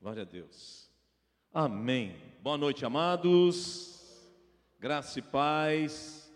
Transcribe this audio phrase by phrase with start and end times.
[0.00, 0.88] Glória a Deus.
[1.52, 2.14] Amém.
[2.40, 4.32] Boa noite, amados.
[4.78, 6.32] Graça e paz.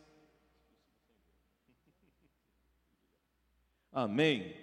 [3.93, 4.57] Amém.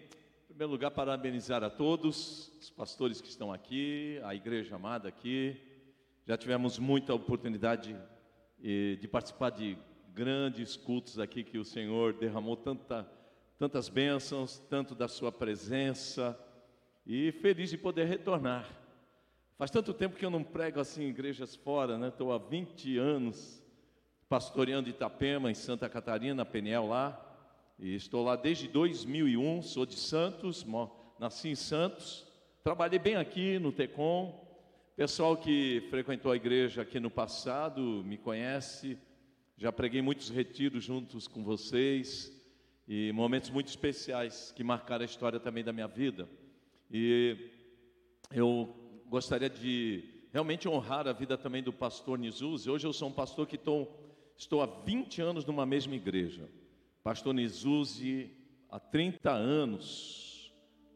[0.44, 5.58] Em primeiro lugar, parabenizar a todos, os pastores que estão aqui, a igreja amada aqui.
[6.28, 7.96] Já tivemos muita oportunidade
[8.62, 9.78] eh, de participar de
[10.14, 13.10] grandes cultos aqui que o Senhor derramou tanta,
[13.58, 16.38] tantas bênçãos, tanto da sua presença,
[17.06, 18.79] e feliz de poder retornar.
[19.60, 22.08] Faz tanto tempo que eu não prego assim em igrejas fora, né?
[22.08, 23.62] Estou há 20 anos
[24.30, 27.22] pastoreando Itapema, em Santa Catarina, Peniel lá,
[27.78, 30.66] e estou lá desde 2001, sou de Santos,
[31.20, 32.26] nasci em Santos,
[32.64, 34.48] trabalhei bem aqui no Tecom,
[34.96, 38.98] pessoal que frequentou a igreja aqui no passado me conhece,
[39.58, 42.32] já preguei muitos retiros juntos com vocês,
[42.88, 46.30] e momentos muito especiais que marcaram a história também da minha vida.
[46.90, 47.36] E
[48.32, 48.74] eu
[49.10, 52.70] gostaria de realmente honrar a vida também do pastor Nizuzi.
[52.70, 53.92] Hoje eu sou um pastor que estou,
[54.38, 56.48] estou há 20 anos numa mesma igreja.
[57.04, 58.32] Pastor Nizuzi
[58.70, 60.54] há 30 anos.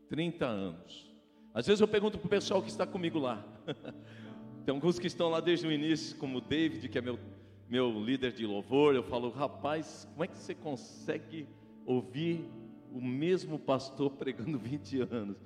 [0.09, 1.11] 30 anos.
[1.53, 3.43] Às vezes eu pergunto para o pessoal que está comigo lá.
[4.63, 7.19] Tem alguns que estão lá desde o início, como o David, que é meu,
[7.67, 8.95] meu líder de louvor.
[8.95, 11.47] Eu falo, rapaz, como é que você consegue
[11.85, 12.45] ouvir
[12.91, 15.37] o mesmo pastor pregando 20 anos?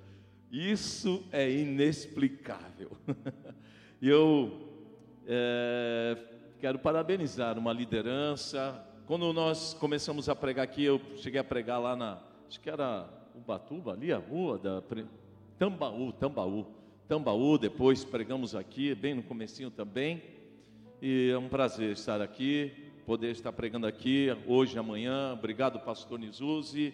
[0.51, 2.91] Isso é inexplicável.
[3.99, 4.51] E eu
[5.25, 6.15] é,
[6.59, 8.79] quero parabenizar uma liderança.
[9.07, 13.09] Quando nós começamos a pregar aqui, eu cheguei a pregar lá na, acho que era
[13.33, 14.83] Ubatuba, ali a rua da
[15.57, 16.67] Tambaú, Tambaú,
[17.07, 17.57] Tambaú.
[17.57, 20.21] Depois pregamos aqui, bem no comecinho também.
[21.01, 22.71] E é um prazer estar aqui,
[23.03, 25.33] poder estar pregando aqui hoje, amanhã.
[25.33, 26.93] Obrigado, Pastor Nizuzi,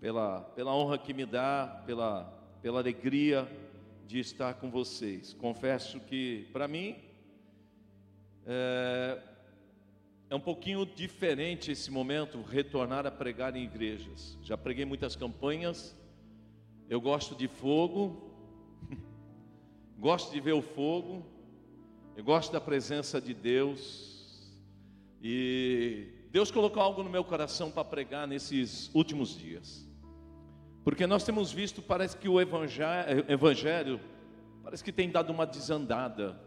[0.00, 3.48] pela pela honra que me dá, pela pela alegria
[4.06, 5.32] de estar com vocês.
[5.34, 6.96] Confesso que, para mim,
[8.46, 9.18] é,
[10.28, 14.38] é, um pouquinho diferente esse momento, retornar a pregar em igrejas.
[14.42, 15.96] Já preguei muitas campanhas,
[16.88, 18.30] eu gosto de fogo,
[19.98, 21.24] gosto de ver o fogo,
[22.16, 24.56] eu gosto da presença de Deus,
[25.22, 29.89] e Deus colocou algo no meu coração para pregar nesses últimos dias.
[30.82, 34.00] Porque nós temos visto, parece que o evangelho,
[34.62, 36.40] parece que tem dado uma desandada.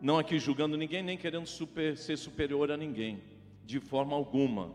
[0.00, 3.22] Não aqui julgando ninguém, nem querendo super, ser superior a ninguém,
[3.64, 4.72] de forma alguma.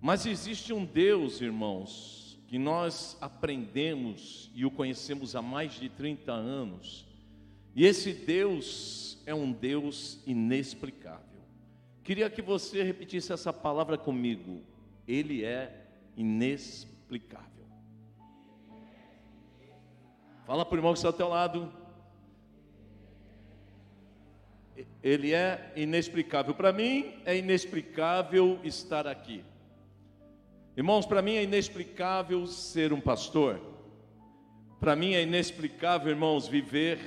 [0.00, 6.32] Mas existe um Deus, irmãos, que nós aprendemos e o conhecemos há mais de 30
[6.32, 7.06] anos.
[7.74, 11.40] E esse Deus é um Deus inexplicável.
[12.04, 14.60] Queria que você repetisse essa palavra comigo.
[15.06, 17.61] Ele é inexplicável.
[20.44, 21.72] Fala para o irmão que está ao teu lado.
[25.02, 26.54] Ele é inexplicável.
[26.54, 29.44] Para mim é inexplicável estar aqui.
[30.76, 33.60] Irmãos, para mim é inexplicável ser um pastor.
[34.80, 36.98] Para mim é inexplicável, irmãos, viver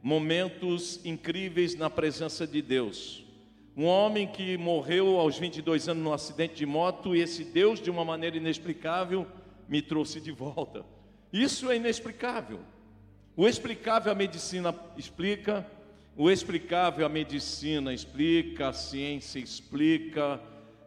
[0.00, 3.24] momentos incríveis na presença de Deus.
[3.76, 7.90] Um homem que morreu aos 22 anos num acidente de moto e esse Deus, de
[7.90, 9.26] uma maneira inexplicável,
[9.68, 10.84] me trouxe de volta.
[11.32, 12.60] Isso é inexplicável.
[13.36, 15.64] O explicável a medicina explica,
[16.16, 20.40] o explicável a medicina explica, a ciência explica,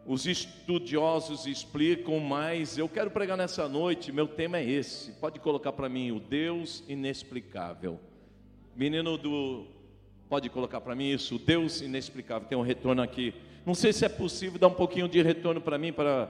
[0.06, 5.12] os estudiosos explicam, mas eu quero pregar nessa noite, meu tema é esse.
[5.14, 8.00] Pode colocar para mim o Deus inexplicável.
[8.76, 9.66] Menino do
[10.28, 12.48] pode colocar para mim isso, Deus inexplicável.
[12.48, 13.34] Tem um retorno aqui.
[13.66, 16.28] Não sei se é possível dar um pouquinho de retorno para mim para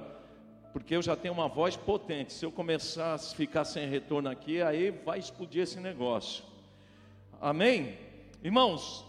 [0.73, 2.33] porque eu já tenho uma voz potente.
[2.33, 6.43] Se eu começar a ficar sem retorno aqui, aí vai explodir esse negócio.
[7.39, 7.97] Amém?
[8.43, 9.05] Irmãos,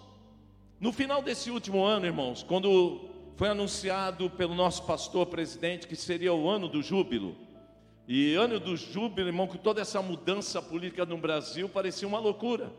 [0.81, 6.35] no final desse último ano, irmãos, quando foi anunciado pelo nosso pastor presidente que seria
[6.35, 7.37] o ano do júbilo,
[8.09, 12.73] e ano do júbilo, irmão, com toda essa mudança política no Brasil, parecia uma loucura.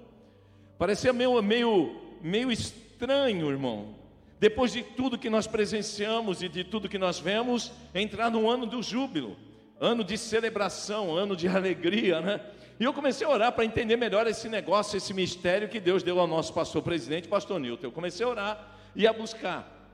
[0.78, 4.03] Parecia meio, meio, meio estranho, irmão
[4.44, 8.66] depois de tudo que nós presenciamos e de tudo que nós vemos, entrar no ano
[8.66, 9.38] do júbilo,
[9.80, 12.42] ano de celebração, ano de alegria, né?
[12.78, 16.20] E eu comecei a orar para entender melhor esse negócio, esse mistério que Deus deu
[16.20, 17.86] ao nosso pastor presidente, pastor Nilton.
[17.88, 19.90] Eu comecei a orar e a buscar.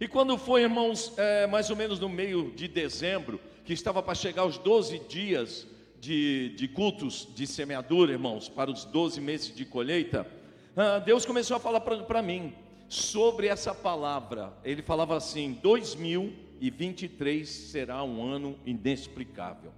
[0.00, 4.16] E quando foi, irmãos, é, mais ou menos no meio de dezembro, que estava para
[4.16, 5.68] chegar os 12 dias
[6.00, 10.26] de, de cultos de semeadura, irmãos, para os 12 meses de colheita,
[10.76, 14.52] ah, Deus começou a falar para mim sobre essa palavra.
[14.64, 19.72] Ele falava assim: 2023 será um ano inexplicável.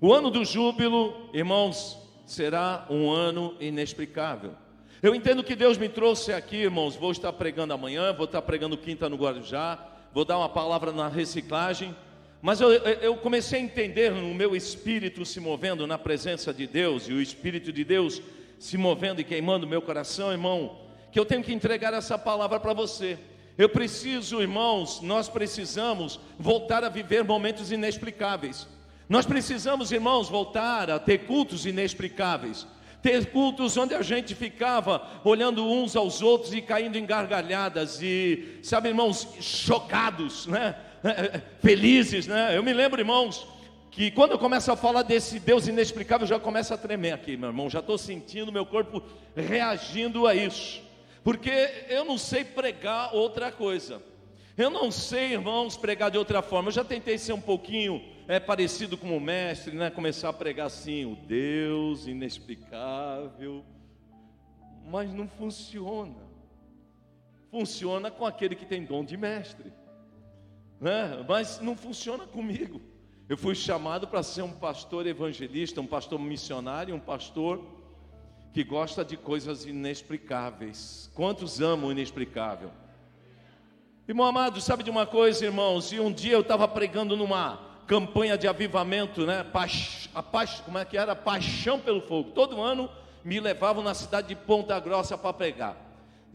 [0.00, 1.96] O ano do júbilo, irmãos,
[2.26, 4.54] será um ano inexplicável.
[5.02, 6.96] Eu entendo que Deus me trouxe aqui, irmãos.
[6.96, 9.78] Vou estar pregando amanhã, vou estar pregando quinta no Guarujá,
[10.12, 11.94] vou dar uma palavra na reciclagem.
[12.40, 17.08] Mas eu, eu, comecei a entender no meu espírito se movendo na presença de Deus,
[17.08, 18.20] e o Espírito de Deus
[18.58, 20.83] se movendo e queimando meu coração, irmão,
[21.14, 23.16] que eu tenho que entregar essa palavra para você.
[23.56, 28.66] Eu preciso, irmãos, nós precisamos voltar a viver momentos inexplicáveis.
[29.08, 32.66] Nós precisamos, irmãos, voltar a ter cultos inexplicáveis.
[33.00, 38.58] Ter cultos onde a gente ficava olhando uns aos outros e caindo em gargalhadas e,
[38.60, 40.74] sabe, irmãos, chocados, né?
[41.62, 42.56] felizes, né?
[42.56, 43.46] Eu me lembro, irmãos,
[43.88, 47.50] que quando eu começo a falar desse Deus inexplicável, já começo a tremer aqui, meu
[47.50, 47.70] irmão.
[47.70, 49.00] Já estou sentindo meu corpo
[49.36, 50.82] reagindo a isso,
[51.24, 51.50] porque
[51.88, 54.00] eu não sei pregar outra coisa.
[54.56, 56.68] Eu não sei, irmãos, pregar de outra forma.
[56.68, 59.90] Eu já tentei ser um pouquinho é, parecido com o mestre, né?
[59.90, 63.64] Começar a pregar assim, o Deus inexplicável,
[64.86, 66.22] mas não funciona.
[67.50, 69.72] Funciona com aquele que tem dom de mestre
[70.84, 71.24] né?
[71.26, 72.80] mas não funciona comigo.
[73.26, 77.64] Eu fui chamado para ser um pastor evangelista, um pastor missionário, um pastor
[78.54, 81.10] que gosta de coisas inexplicáveis.
[81.12, 82.70] Quantos amam o inexplicável?
[84.06, 85.90] Irmão amado, sabe de uma coisa, irmãos?
[85.90, 87.58] E um dia eu estava pregando numa
[87.88, 89.40] campanha de avivamento, né?
[90.14, 91.16] A paix, como é que era?
[91.16, 92.30] Paixão pelo fogo.
[92.30, 92.88] Todo ano
[93.24, 95.76] me levavam na cidade de Ponta Grossa para pregar.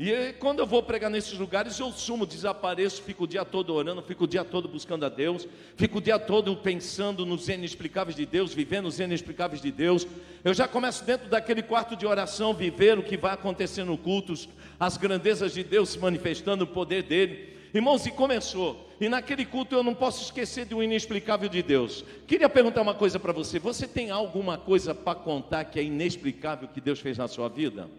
[0.02, 4.02] E quando eu vou pregar nesses lugares, eu sumo, desapareço, fico o dia todo orando,
[4.02, 8.26] fico o dia todo buscando a Deus, fico o dia todo pensando nos inexplicáveis de
[8.26, 10.08] Deus, vivendo os inexplicáveis de Deus.
[10.42, 14.48] Eu já começo dentro daquele quarto de oração, viver o que vai acontecer no cultos,
[14.80, 17.58] as grandezas de Deus se manifestando, o poder dele.
[17.74, 18.90] Irmãos, e começou.
[19.02, 22.06] E naquele culto eu não posso esquecer de um inexplicável de Deus.
[22.26, 26.70] Queria perguntar uma coisa para você: você tem alguma coisa para contar que é inexplicável
[26.70, 27.90] que Deus fez na sua vida?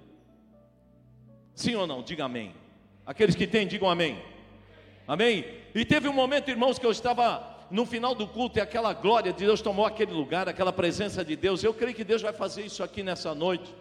[1.61, 2.03] Sim ou não?
[2.03, 2.55] Diga amém.
[3.05, 4.19] Aqueles que têm, digam amém.
[5.07, 5.45] Amém?
[5.75, 9.31] E teve um momento, irmãos, que eu estava no final do culto e aquela glória
[9.31, 11.63] de Deus tomou aquele lugar, aquela presença de Deus.
[11.63, 13.75] Eu creio que Deus vai fazer isso aqui nessa noite.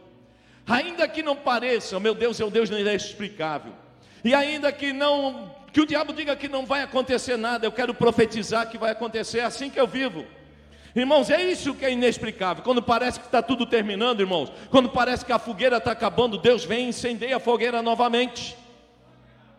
[0.68, 3.72] Ainda que não pareça, meu Deus é um Deus inexplicável.
[4.26, 7.94] E ainda que não, que o diabo diga que não vai acontecer nada, eu quero
[7.94, 10.26] profetizar que vai acontecer é assim que eu vivo.
[10.96, 12.64] Irmãos, é isso que é inexplicável.
[12.64, 16.66] Quando parece que está tudo terminando, irmãos, quando parece que a fogueira está acabando, Deus
[16.66, 18.58] vem e incendeia a fogueira novamente.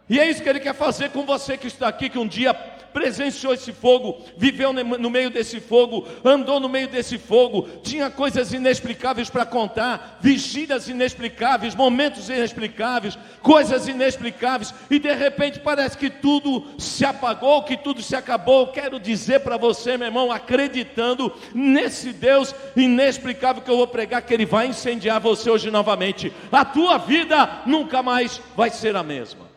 [0.08, 2.52] E é isso que Ele quer fazer com você que está aqui, que um dia
[2.92, 8.52] presenciou esse fogo, viveu no meio desse fogo, andou no meio desse fogo, tinha coisas
[8.52, 16.64] inexplicáveis para contar, vigílias inexplicáveis, momentos inexplicáveis, coisas inexplicáveis, e de repente parece que tudo
[16.78, 18.68] se apagou, que tudo se acabou.
[18.68, 24.34] Quero dizer para você, meu irmão, acreditando nesse Deus inexplicável que eu vou pregar, que
[24.34, 26.32] Ele vai incendiar você hoje novamente.
[26.50, 29.48] A tua vida nunca mais vai ser a mesma.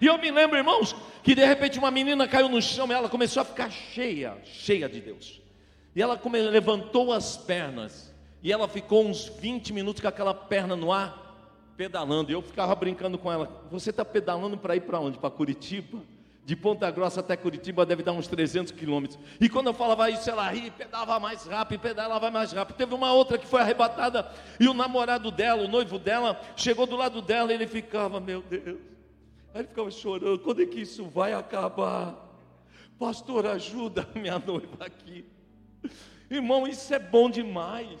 [0.00, 3.08] E eu me lembro, irmãos, que de repente uma menina caiu no chão e ela
[3.08, 5.40] começou a ficar cheia, cheia de Deus.
[5.94, 6.20] E ela
[6.50, 8.12] levantou as pernas
[8.42, 12.30] e ela ficou uns 20 minutos com aquela perna no ar, pedalando.
[12.30, 15.18] E eu ficava brincando com ela: Você está pedalando para ir para onde?
[15.18, 16.00] Para Curitiba?
[16.42, 19.18] De Ponta Grossa até Curitiba deve dar uns 300 quilômetros.
[19.40, 22.76] E quando eu falava isso, ela ria, pedalava mais rápido, pedalava mais rápido.
[22.76, 26.96] Teve uma outra que foi arrebatada e o namorado dela, o noivo dela, chegou do
[26.96, 28.89] lado dela e ele ficava: Meu Deus.
[29.52, 32.28] Aí ele ficava chorando: quando é que isso vai acabar?
[32.98, 35.24] Pastor, ajuda minha noiva aqui.
[36.30, 37.98] Irmão, isso é bom demais.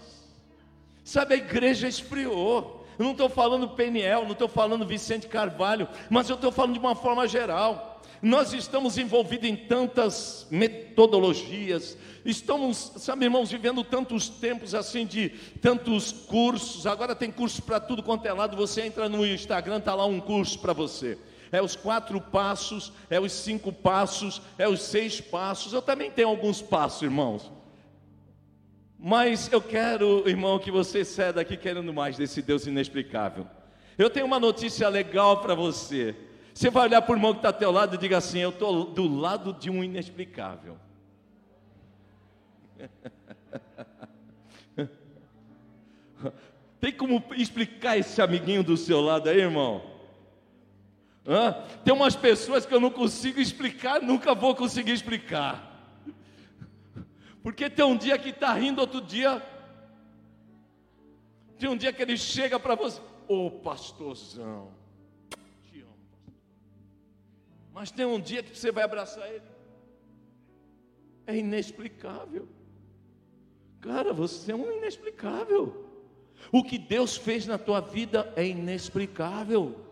[1.02, 2.86] Sabe, a igreja esfriou.
[2.98, 6.78] Eu não estou falando Peniel, não estou falando Vicente Carvalho, mas eu estou falando de
[6.78, 8.02] uma forma geral.
[8.20, 15.30] Nós estamos envolvidos em tantas metodologias, estamos, sabe, irmãos, vivendo tantos tempos assim de
[15.62, 16.86] tantos cursos.
[16.86, 18.54] Agora tem curso para tudo quanto é lado.
[18.58, 21.18] Você entra no Instagram, está lá um curso para você
[21.52, 25.72] é os quatro passos, é os cinco passos, é os seis passos.
[25.72, 27.50] Eu também tenho alguns passos, irmãos.
[28.98, 33.46] Mas eu quero, irmão, que você saia daqui querendo mais desse Deus inexplicável.
[33.96, 36.14] Eu tenho uma notícia legal para você.
[36.52, 38.50] Você vai olhar para o irmão que está ao teu lado e diga assim: Eu
[38.50, 40.76] estou do lado de um inexplicável.
[46.80, 49.99] Tem como explicar esse amiguinho do seu lado aí, irmão?
[51.26, 51.52] Hã?
[51.84, 55.70] Tem umas pessoas que eu não consigo explicar, nunca vou conseguir explicar.
[57.42, 59.42] Porque tem um dia que está rindo, outro dia.
[61.58, 64.72] Tem um dia que ele chega para você, ô oh, pastorzão,
[65.62, 65.94] te amo.
[67.72, 69.44] Mas tem um dia que você vai abraçar ele.
[71.26, 72.48] É inexplicável.
[73.80, 75.86] Cara, você é um inexplicável.
[76.50, 79.89] O que Deus fez na tua vida é inexplicável.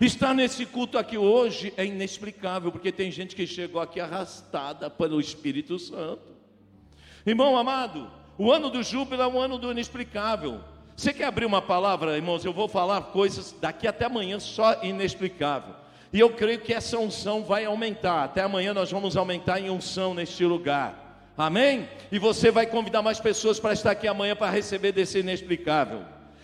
[0.00, 5.20] Estar nesse culto aqui hoje é inexplicável, porque tem gente que chegou aqui arrastada pelo
[5.20, 6.34] Espírito Santo.
[7.24, 10.60] Irmão amado, o ano do júbilo é um ano do inexplicável.
[10.96, 12.44] Você quer abrir uma palavra, irmãos?
[12.44, 15.74] Eu vou falar coisas daqui até amanhã só inexplicável.
[16.12, 18.24] E eu creio que essa unção vai aumentar.
[18.24, 21.32] Até amanhã nós vamos aumentar em unção neste lugar.
[21.36, 21.88] Amém?
[22.12, 26.02] E você vai convidar mais pessoas para estar aqui amanhã para receber desse inexplicável.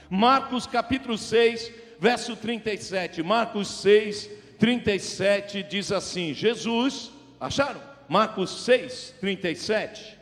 [0.09, 3.23] Marcos capítulo 6, verso 37.
[3.23, 7.81] Marcos 6, 37 diz assim: Jesus, acharam?
[8.09, 10.19] Marcos 6, 37.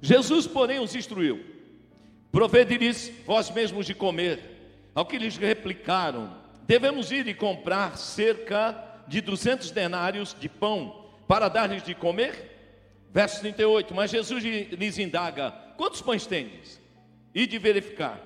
[0.00, 1.44] Jesus, porém, os instruiu:
[2.32, 4.56] Provede-lhes vós mesmos de comer.
[4.94, 6.34] Ao que lhes replicaram:
[6.66, 12.56] Devemos ir e comprar cerca de 200 denários de pão para dar-lhes de comer?
[13.12, 13.94] Verso 38.
[13.94, 16.80] Mas Jesus lhes indaga: Quantos pães tendes?
[17.34, 18.20] E de verificar.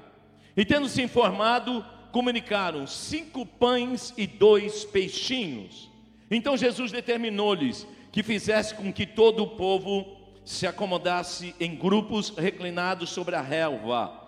[0.56, 5.90] E tendo se informado, comunicaram cinco pães e dois peixinhos.
[6.30, 13.10] Então Jesus determinou-lhes que fizesse com que todo o povo se acomodasse em grupos reclinados
[13.10, 14.20] sobre a relva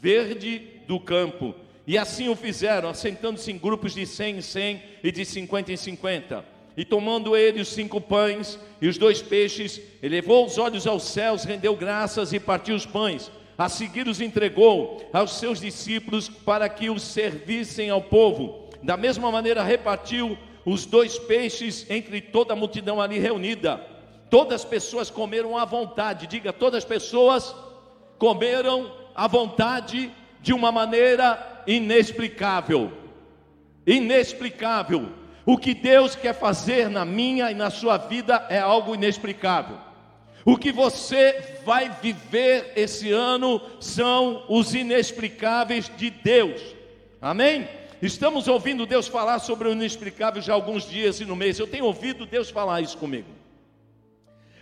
[0.00, 1.54] verde do campo.
[1.86, 5.76] E assim o fizeram, assentando-se em grupos de cem em cem e de cinquenta em
[5.76, 6.44] cinquenta.
[6.76, 11.44] E tomando ele os cinco pães e os dois peixes, elevou os olhos aos céus,
[11.44, 13.30] rendeu graças e partiu os pães.
[13.56, 18.68] A seguir os entregou aos seus discípulos para que os servissem ao povo.
[18.82, 23.94] Da mesma maneira repartiu os dois peixes entre toda a multidão ali reunida
[24.34, 27.54] Todas as pessoas comeram à vontade, diga, todas as pessoas
[28.18, 32.90] comeram à vontade de uma maneira inexplicável.
[33.86, 35.08] Inexplicável.
[35.46, 39.76] O que Deus quer fazer na minha e na sua vida é algo inexplicável.
[40.44, 46.60] O que você vai viver esse ano são os inexplicáveis de Deus.
[47.20, 47.66] Amém?
[48.02, 51.58] Estamos ouvindo Deus falar sobre o inexplicável já alguns dias e no mês.
[51.58, 53.28] Eu tenho ouvido Deus falar isso comigo.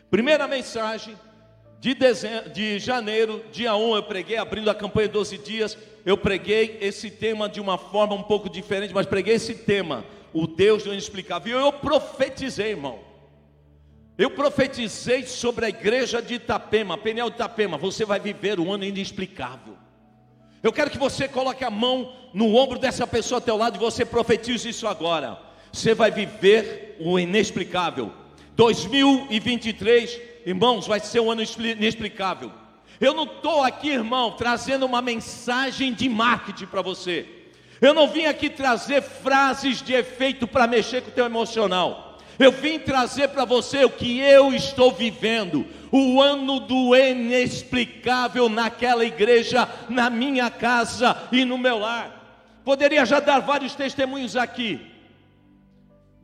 [0.08, 1.16] Primeira mensagem
[1.80, 6.78] de, dezembro, de janeiro, dia 1, eu preguei, abrindo a campanha 12 dias, eu preguei
[6.80, 10.92] esse tema de uma forma um pouco diferente, mas preguei esse tema, o Deus do
[10.92, 11.58] inexplicável.
[11.58, 13.11] Eu profetizei, irmão.
[14.16, 18.84] Eu profetizei sobre a igreja de Itapema, Peniel de Itapema, você vai viver um ano
[18.84, 19.76] inexplicável.
[20.62, 23.80] Eu quero que você coloque a mão no ombro dessa pessoa ao teu lado e
[23.80, 25.38] você profetize isso agora.
[25.72, 28.12] Você vai viver o inexplicável.
[28.54, 32.52] 2023, irmãos, vai ser um ano inexplicável.
[33.00, 37.26] Eu não estou aqui, irmão, trazendo uma mensagem de marketing para você.
[37.80, 42.11] Eu não vim aqui trazer frases de efeito para mexer com o teu emocional.
[42.38, 49.04] Eu vim trazer para você o que eu estou vivendo, o ano do inexplicável naquela
[49.04, 52.20] igreja, na minha casa e no meu lar.
[52.64, 54.80] Poderia já dar vários testemunhos aqui,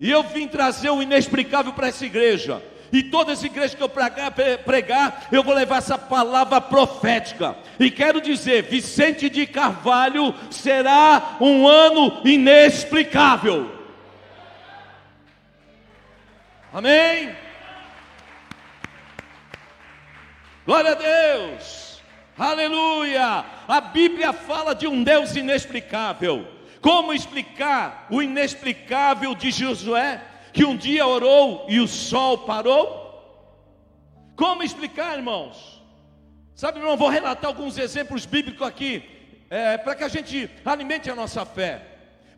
[0.01, 2.63] e eu vim trazer o inexplicável para essa igreja.
[2.91, 4.33] E todas as igrejas que eu pregar,
[4.65, 7.55] pregar, eu vou levar essa palavra profética.
[7.79, 13.78] E quero dizer: Vicente de Carvalho será um ano inexplicável.
[16.73, 17.35] Amém?
[20.67, 22.03] Glória a Deus,
[22.37, 23.45] aleluia.
[23.67, 26.47] A Bíblia fala de um Deus inexplicável.
[26.83, 30.23] Como explicar o inexplicável de Josué,
[30.53, 32.99] que um dia orou e o sol parou?
[34.37, 35.83] Como explicar, irmãos?
[36.55, 39.03] Sabe, irmão, vou relatar alguns exemplos bíblicos aqui,
[39.49, 41.83] é, para que a gente alimente a nossa fé,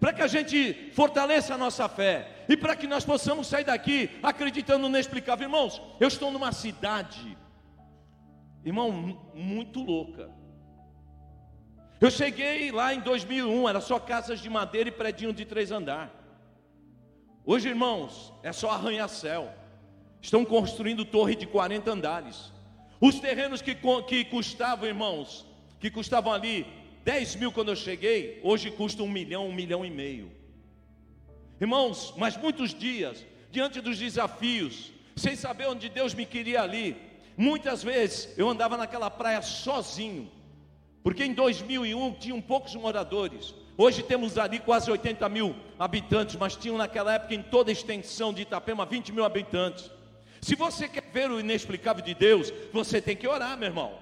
[0.01, 4.11] para que a gente fortaleça a nossa fé, e para que nós possamos sair daqui
[4.23, 5.45] acreditando no inexplicável.
[5.45, 7.37] Irmãos, eu estou numa cidade,
[8.65, 8.91] irmão,
[9.35, 10.31] muito louca.
[12.01, 16.11] Eu cheguei lá em 2001, era só casas de madeira e predinho de três andar.
[17.45, 19.53] Hoje, irmãos, é só arranha-céu.
[20.23, 22.53] Estão construindo torre de 40 andares.
[23.01, 23.77] Os terrenos que,
[24.09, 25.47] que custavam, irmãos,
[25.79, 26.67] que custavam ali
[27.05, 30.31] 10 mil quando eu cheguei, hoje custam um milhão, um milhão e meio.
[31.61, 36.97] Irmãos, mas muitos dias, diante dos desafios, sem saber onde Deus me queria ali,
[37.37, 40.31] muitas vezes eu andava naquela praia sozinho
[41.03, 43.55] porque em 2001 tinham poucos moradores.
[43.77, 48.33] Hoje temos ali quase 80 mil habitantes, mas tinham naquela época em toda a extensão
[48.33, 49.91] de Itapema 20 mil habitantes.
[50.43, 53.99] Se você quer ver o inexplicável de Deus, você tem que orar, meu irmão.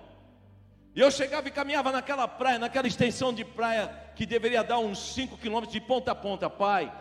[0.99, 4.99] E eu chegava e caminhava naquela praia, naquela extensão de praia que deveria dar uns
[5.15, 6.93] 5 quilômetros de ponta a ponta, Pai.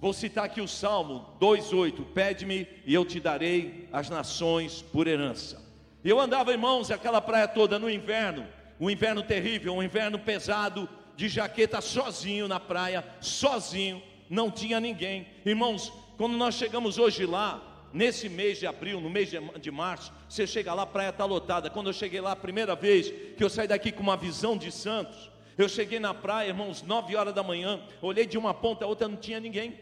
[0.00, 5.62] Vou citar aqui o Salmo 2:8, pede-me e eu te darei as nações por herança.
[6.02, 8.46] Eu andava, irmãos, aquela praia toda no inverno,
[8.80, 15.26] um inverno terrível, um inverno pesado, de jaqueta sozinho na praia, sozinho, não tinha ninguém.
[15.44, 19.30] Irmãos, quando nós chegamos hoje lá, nesse mês de abril, no mês
[19.60, 21.70] de março, você chega lá, a praia está lotada.
[21.70, 24.70] Quando eu cheguei lá a primeira vez, que eu saí daqui com uma visão de
[24.70, 28.88] Santos, eu cheguei na praia, irmãos, 9 horas da manhã, olhei de uma ponta a
[28.88, 29.80] outra, não tinha ninguém.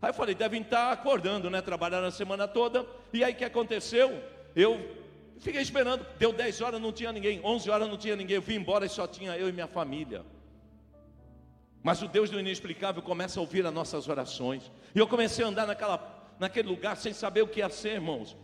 [0.00, 1.60] Aí eu falei, devem estar acordando, né?
[1.60, 2.86] Trabalharam a semana toda.
[3.12, 4.22] E aí o que aconteceu?
[4.56, 4.80] Eu
[5.38, 8.36] fiquei esperando, deu 10 horas, não tinha ninguém, 11 horas não tinha ninguém.
[8.36, 10.24] Eu vim embora e só tinha eu e minha família.
[11.82, 14.70] Mas o Deus do inexplicável começa a ouvir as nossas orações.
[14.94, 15.98] E eu comecei a andar naquela,
[16.40, 18.34] naquele lugar sem saber o que ia ser, irmãos.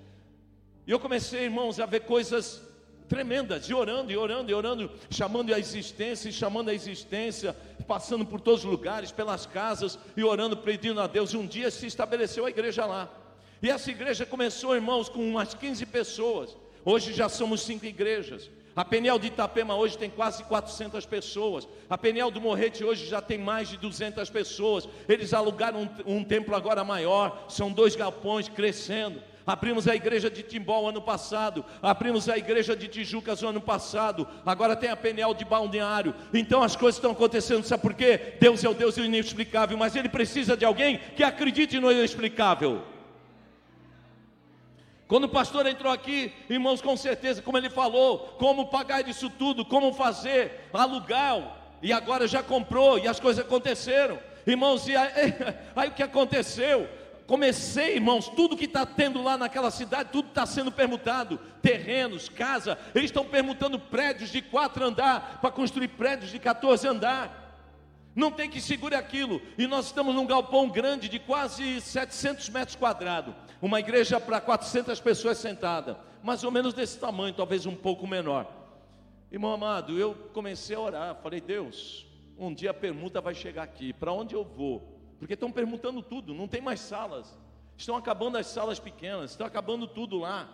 [0.86, 2.62] E eu comecei, irmãos, a ver coisas
[3.08, 7.56] tremendas, e orando, e orando, e orando, chamando a existência, e chamando a existência,
[7.88, 11.32] passando por todos os lugares, pelas casas, e orando, pedindo a Deus.
[11.32, 13.08] E um dia se estabeleceu a igreja lá.
[13.62, 16.54] E essa igreja começou, irmãos, com umas 15 pessoas.
[16.84, 18.50] Hoje já somos cinco igrejas.
[18.76, 21.66] A Peniel de Itapema hoje tem quase 400 pessoas.
[21.88, 24.86] A Peniel do Morrete hoje já tem mais de 200 pessoas.
[25.08, 27.46] Eles alugaram um, um templo agora maior.
[27.48, 29.22] São dois galpões crescendo.
[29.46, 34.74] Abrimos a igreja de Timbó ano passado, abrimos a igreja de Tijucas ano passado, agora
[34.74, 36.12] tem a Peniel de Balneário.
[36.34, 38.34] Então as coisas estão acontecendo, sabe por quê?
[38.40, 42.82] Deus é o Deus do inexplicável, mas ele precisa de alguém que acredite no inexplicável.
[45.08, 49.64] Quando o pastor entrou aqui, irmãos, com certeza, como ele falou, como pagar isso tudo,
[49.64, 54.18] como fazer, alugar, e agora já comprou, e as coisas aconteceram.
[54.46, 55.10] Irmãos, e aí,
[55.76, 56.88] aí o que aconteceu?
[57.26, 62.78] comecei, irmãos, tudo que está tendo lá naquela cidade, tudo está sendo permutado, terrenos, casa,
[62.94, 67.44] eles estão permutando prédios de quatro andar para construir prédios de 14 andar.
[68.14, 69.42] Não tem que segure aquilo.
[69.58, 73.34] E nós estamos num galpão grande de quase 700 metros quadrados.
[73.66, 75.98] Uma igreja para 400 pessoas sentada.
[76.22, 78.50] Mais ou menos desse tamanho, talvez um pouco menor.
[79.30, 81.16] Irmão amado, eu comecei a orar.
[81.16, 82.06] Falei, Deus,
[82.38, 83.92] um dia a permuta vai chegar aqui.
[83.92, 84.96] Para onde eu vou?
[85.18, 87.38] porque estão perguntando tudo, não tem mais salas,
[87.76, 90.48] estão acabando as salas pequenas, estão acabando tudo lá.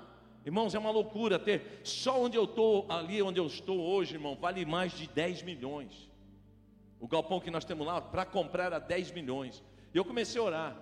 [0.45, 4.37] Irmãos, é uma loucura ter, só onde eu estou, ali onde eu estou hoje, irmão,
[4.37, 6.11] vale mais de 10 milhões.
[7.01, 9.63] O galpão que nós temos lá, para comprar era 10 milhões.
[9.93, 10.77] E eu comecei a orar.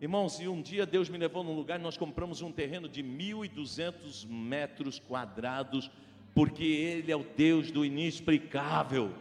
[0.00, 4.26] Irmãos, e um dia Deus me levou num lugar, nós compramos um terreno de 1.200
[4.28, 5.90] metros quadrados,
[6.34, 9.14] porque Ele é o Deus do inexplicável.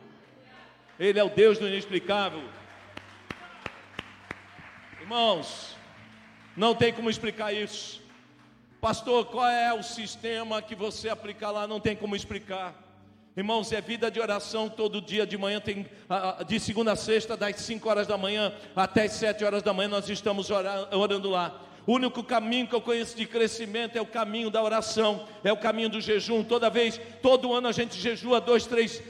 [1.00, 2.44] Ele é o Deus do inexplicável.
[5.00, 5.76] Irmãos,
[6.56, 8.02] não tem como explicar isso.
[8.82, 11.68] Pastor, qual é o sistema que você aplicar lá?
[11.68, 12.83] Não tem como explicar.
[13.36, 15.88] Irmãos, é vida de oração todo dia de manhã, tem
[16.48, 19.90] de segunda a sexta, das 5 horas da manhã até as 7 horas da manhã,
[19.90, 21.60] nós estamos orando lá.
[21.88, 25.58] O único caminho que eu conheço de crescimento é o caminho da oração, é o
[25.58, 26.44] caminho do jejum.
[26.44, 29.02] Toda vez, todo ano a gente jejua dois, três,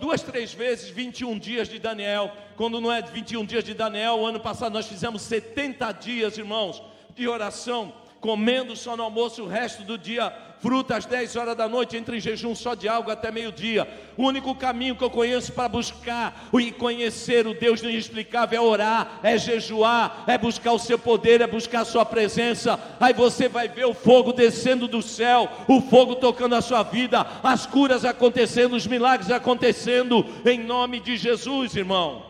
[0.00, 2.32] duas, três vezes 21 dias de Daniel.
[2.56, 6.82] Quando não é 21 dias de Daniel, o ano passado nós fizemos 70 dias, irmãos,
[7.14, 11.68] de oração comendo só no almoço o resto do dia, fruta às 10 horas da
[11.68, 13.88] noite, entre em jejum só de algo até meio-dia.
[14.16, 19.20] O único caminho que eu conheço para buscar e conhecer o Deus inexplicável é orar,
[19.22, 22.78] é jejuar, é buscar o seu poder, é buscar a sua presença.
[23.00, 27.26] Aí você vai ver o fogo descendo do céu, o fogo tocando a sua vida,
[27.42, 32.29] as curas acontecendo, os milagres acontecendo, em nome de Jesus, irmão.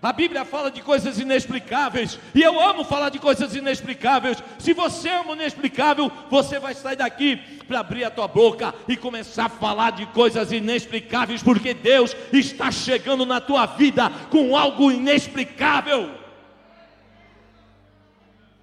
[0.00, 4.42] A Bíblia fala de coisas inexplicáveis, e eu amo falar de coisas inexplicáveis.
[4.58, 8.96] Se você ama o inexplicável, você vai sair daqui para abrir a tua boca e
[8.96, 14.92] começar a falar de coisas inexplicáveis, porque Deus está chegando na tua vida com algo
[14.92, 16.14] inexplicável.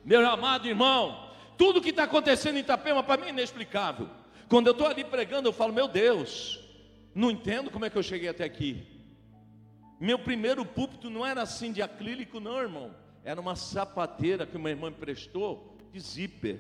[0.06, 4.08] Meu amado irmão, tudo que está acontecendo em Itapema para mim é inexplicável.
[4.48, 6.62] Quando eu estou ali pregando, eu falo, meu Deus,
[7.14, 8.95] não entendo como é que eu cheguei até aqui.
[10.00, 12.96] Meu primeiro púlpito não era assim de acrílico, não, irmão.
[13.24, 16.60] Era uma sapateira que uma irmã emprestou de zíper.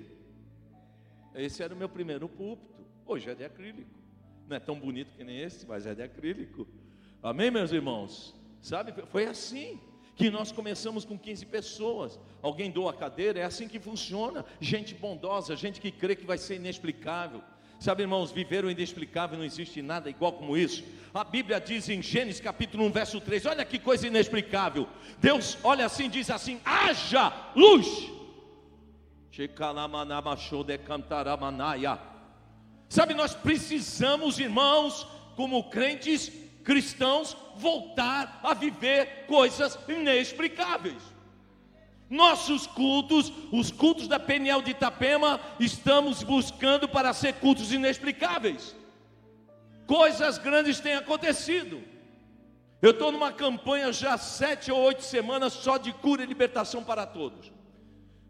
[1.33, 2.85] Esse era o meu primeiro púlpito.
[3.05, 3.99] Hoje é de acrílico.
[4.47, 6.67] Não é tão bonito que nem esse, mas é de acrílico.
[7.21, 8.33] Amém, meus irmãos?
[8.61, 9.79] Sabe, foi assim
[10.15, 12.19] que nós começamos com 15 pessoas.
[12.41, 14.45] Alguém doa a cadeira, é assim que funciona.
[14.61, 17.43] Gente bondosa, gente que crê que vai ser inexplicável.
[17.79, 20.83] Sabe, irmãos, viver o inexplicável não existe nada igual como isso.
[21.13, 24.87] A Bíblia diz em Gênesis capítulo 1, verso 3: olha que coisa inexplicável.
[25.19, 28.09] Deus olha assim, diz assim: haja luz.
[32.87, 36.31] Sabe, nós precisamos, irmãos, como crentes
[36.63, 41.14] cristãos, voltar a viver coisas inexplicáveis.
[42.09, 48.75] Nossos cultos, os cultos da Peniel de Itapema, estamos buscando para ser cultos inexplicáveis.
[49.87, 51.81] Coisas grandes têm acontecido.
[52.81, 57.05] Eu estou numa campanha já sete ou oito semanas só de cura e libertação para
[57.05, 57.51] todos.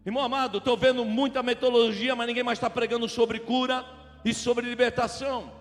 [0.04, 3.84] Irmão amado, estou vendo muita metodologia, mas ninguém mais está pregando sobre cura
[4.24, 5.52] e sobre libertação.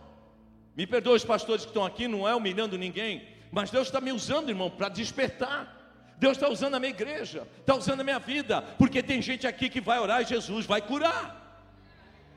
[0.75, 4.11] Me perdoe os pastores que estão aqui, não é humilhando ninguém, mas Deus está me
[4.11, 5.84] usando, irmão, para despertar.
[6.17, 9.69] Deus está usando a minha igreja, está usando a minha vida, porque tem gente aqui
[9.69, 11.43] que vai orar e Jesus vai curar.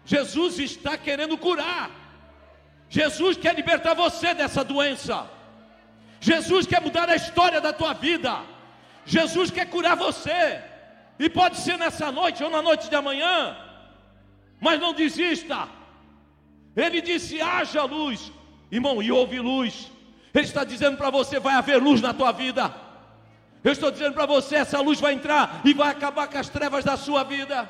[0.05, 1.91] Jesus está querendo curar.
[2.89, 5.29] Jesus quer libertar você dessa doença.
[6.21, 8.41] Jesus quer mudar a história da tua vida.
[9.05, 10.63] Jesus quer curar você.
[11.19, 13.57] E pode ser nessa noite ou na noite de amanhã.
[14.61, 15.69] Mas não desista.
[16.75, 18.33] Ele disse: haja luz.
[18.71, 19.91] Irmão, e houve luz.
[20.35, 22.88] Ele está dizendo para você: vai haver luz na tua vida.
[23.69, 26.85] Eu estou dizendo para você: essa luz vai entrar e vai acabar com as trevas
[26.85, 27.69] da sua vida.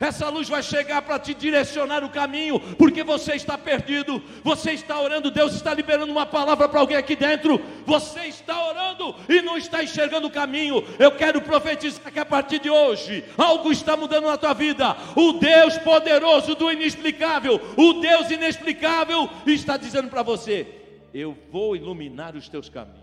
[0.00, 5.00] Essa luz vai chegar para te direcionar o caminho, porque você está perdido, você está
[5.00, 7.60] orando, Deus está liberando uma palavra para alguém aqui dentro.
[7.86, 10.84] Você está orando e não está enxergando o caminho.
[10.98, 14.96] Eu quero profetizar que a partir de hoje algo está mudando na tua vida.
[15.14, 20.66] O Deus poderoso do inexplicável, o Deus inexplicável está dizendo para você:
[21.14, 23.01] Eu vou iluminar os teus caminhos.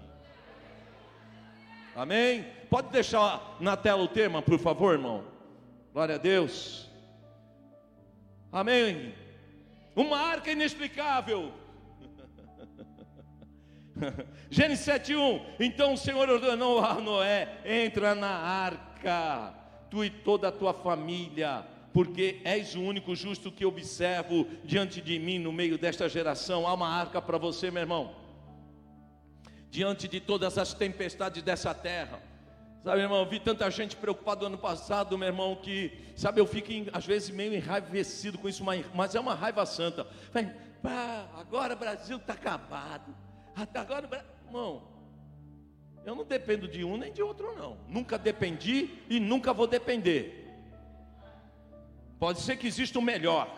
[1.99, 2.45] Amém?
[2.69, 5.25] Pode deixar na tela o tema, por favor, irmão.
[5.91, 6.89] Glória a Deus.
[8.49, 9.13] Amém.
[9.93, 11.51] Uma arca inexplicável.
[14.49, 15.41] Gênesis 7:1.
[15.59, 19.53] Então o Senhor ordenou a Noé: entra na arca,
[19.89, 25.19] tu e toda a tua família, porque és o único justo que observo diante de
[25.19, 26.65] mim no meio desta geração.
[26.65, 28.28] Há uma arca para você, meu irmão.
[29.69, 32.21] Diante de todas as tempestades dessa terra,
[32.84, 37.05] Sabe, irmão, vi tanta gente preocupada ano passado, meu irmão, que, sabe, eu fico às
[37.05, 40.08] vezes meio enraivecido com isso, mas é uma raiva santa.
[40.82, 43.13] Pá, agora o Brasil está acabado.
[43.75, 44.84] Agora, irmão,
[46.05, 47.77] eu não dependo de um nem de outro, não.
[47.89, 50.47] Nunca dependi e nunca vou depender.
[52.17, 53.53] Pode ser que exista o melhor,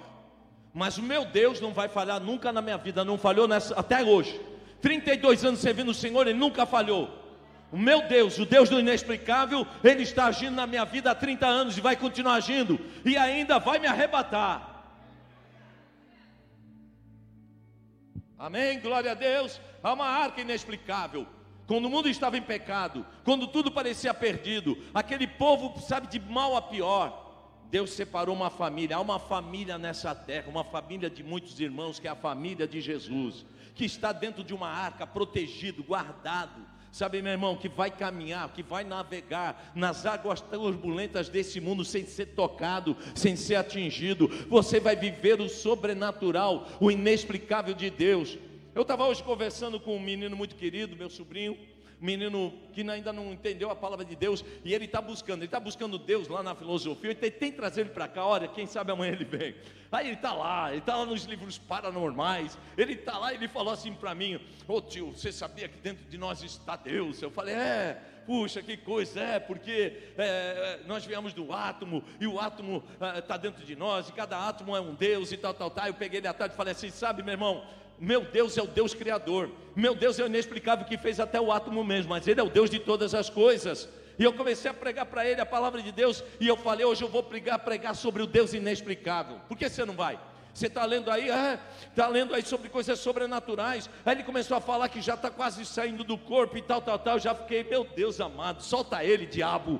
[0.74, 4.04] mas o meu Deus não vai falhar nunca na minha vida, não falhou nessa, até
[4.04, 4.40] hoje.
[4.82, 7.20] 32 anos servindo o Senhor, Ele nunca falhou.
[7.72, 11.48] O meu Deus, o Deus do inexplicável, Ele está agindo na minha vida há 30
[11.48, 14.70] anos e vai continuar agindo, e ainda vai me arrebatar.
[18.38, 18.80] Amém?
[18.80, 19.62] Glória a Deus.
[19.84, 21.28] Há uma arca inexplicável.
[21.68, 26.58] Quando o mundo estava em pecado, quando tudo parecia perdido, aquele povo, sabe, de mal
[26.58, 27.22] a pior,
[27.70, 28.98] Deus separou uma família.
[28.98, 32.82] Há uma família nessa terra, uma família de muitos irmãos, que é a família de
[32.82, 33.46] Jesus,
[33.82, 38.62] que está dentro de uma arca, protegido, guardado Sabe, meu irmão, que vai caminhar, que
[38.62, 44.28] vai navegar nas águas turbulentas desse mundo sem ser tocado, sem ser atingido.
[44.50, 48.38] Você vai viver o sobrenatural, o inexplicável de Deus.
[48.76, 51.58] Eu estava hoje conversando com um menino muito querido, meu sobrinho,
[52.02, 55.60] menino que ainda não entendeu a palavra de Deus, e ele está buscando, ele está
[55.60, 58.92] buscando Deus lá na filosofia, e tem, que trazer ele para cá, olha, quem sabe
[58.92, 59.56] amanhã ele vem.
[59.92, 63.48] Aí ele está lá, ele está lá nos livros paranormais, ele está lá e ele
[63.48, 64.36] falou assim para mim,
[64.68, 67.22] ô oh, tio, você sabia que dentro de nós está Deus?
[67.22, 72.40] Eu falei, é, puxa, que coisa, é, porque é, nós viemos do átomo, e o
[72.40, 72.84] átomo
[73.18, 75.88] está é, dentro de nós, e cada átomo é um Deus, e tal, tal, tal.
[75.88, 77.64] Eu peguei ele à tarde e falei assim: sabe, meu irmão,
[78.02, 79.52] meu Deus é o Deus criador.
[79.76, 82.50] Meu Deus é o inexplicável que fez até o átomo mesmo, mas Ele é o
[82.50, 83.88] Deus de todas as coisas.
[84.18, 87.04] E eu comecei a pregar para ele a palavra de Deus, e eu falei: hoje
[87.04, 89.40] eu vou pregar, pregar sobre o Deus inexplicável.
[89.48, 90.20] Por que você não vai?
[90.52, 93.88] Você está lendo aí, está é, lendo aí sobre coisas sobrenaturais.
[94.04, 96.98] Aí ele começou a falar que já está quase saindo do corpo e tal, tal,
[96.98, 97.16] tal.
[97.16, 99.80] Eu já fiquei, meu Deus amado, solta ele, diabo.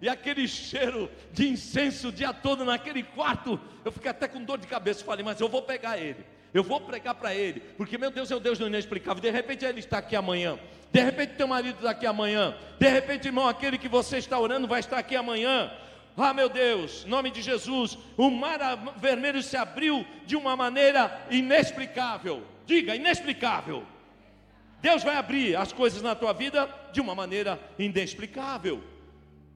[0.00, 4.58] E aquele cheiro de incenso o dia todo naquele quarto, eu fiquei até com dor
[4.58, 5.04] de cabeça.
[5.04, 6.24] Falei, mas eu vou pegar ele.
[6.52, 9.20] Eu vou pregar para ele, porque meu Deus é o Deus do inexplicável.
[9.20, 10.58] De repente ele está aqui amanhã.
[10.90, 12.56] De repente teu marido está aqui amanhã.
[12.78, 15.70] De repente, irmão, aquele que você está orando vai estar aqui amanhã.
[16.16, 18.58] Ah, meu Deus, em nome de Jesus, o mar
[18.96, 22.42] vermelho se abriu de uma maneira inexplicável.
[22.66, 23.84] Diga, inexplicável.
[24.80, 28.82] Deus vai abrir as coisas na tua vida de uma maneira inexplicável.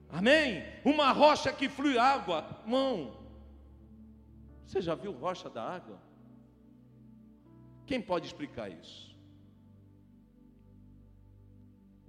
[0.09, 0.63] Amém?
[0.85, 2.45] Uma rocha que flui água.
[2.63, 3.17] Irmão,
[4.65, 5.99] você já viu rocha da água?
[7.93, 9.15] Quem pode explicar isso?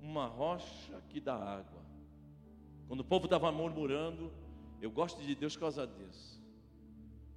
[0.00, 1.82] Uma rocha que dá água.
[2.88, 4.32] Quando o povo estava murmurando,
[4.80, 6.42] eu gosto de Deus por causa disso.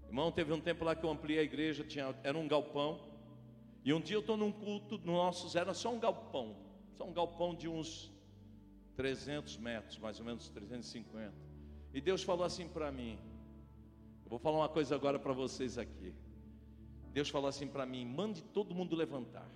[0.05, 3.01] Irmão, teve um tempo lá que eu ampliei a igreja, tinha, era um galpão.
[3.83, 6.55] E um dia eu estou num culto nossos, era só um galpão,
[6.97, 8.09] só um galpão de uns
[8.95, 11.33] 300 metros, mais ou menos 350.
[11.93, 13.19] E Deus falou assim para mim:
[14.23, 16.15] Eu vou falar uma coisa agora para vocês aqui.
[17.17, 19.49] Deus falou assim para mim: mande todo mundo levantar.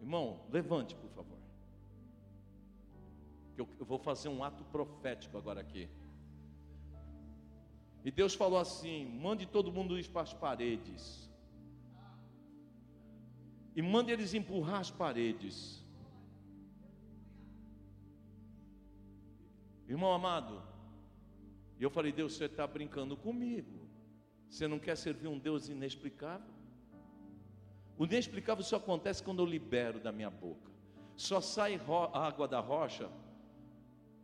[0.00, 1.38] Irmão, levante, por favor.
[3.58, 5.88] Eu, eu vou fazer um ato profético agora aqui.
[8.04, 11.28] E Deus falou assim: mande todo mundo ir para as paredes.
[13.74, 15.84] E mande eles empurrar as paredes.
[19.88, 20.62] Irmão amado,
[21.80, 23.79] e eu falei: Deus, você está brincando comigo.
[24.50, 26.52] Você não quer servir um Deus inexplicável?
[27.96, 30.70] O inexplicável só acontece quando eu libero da minha boca.
[31.16, 31.80] Só sai
[32.12, 33.08] água da rocha,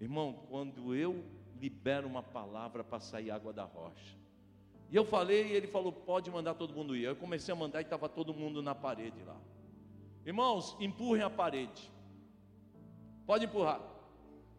[0.00, 1.24] irmão, quando eu
[1.60, 4.16] libero uma palavra para sair água da rocha.
[4.90, 7.04] E eu falei, e ele falou: pode mandar todo mundo ir.
[7.04, 9.36] Eu comecei a mandar e estava todo mundo na parede lá.
[10.24, 11.92] Irmãos, empurrem a parede.
[13.26, 13.80] Pode empurrar.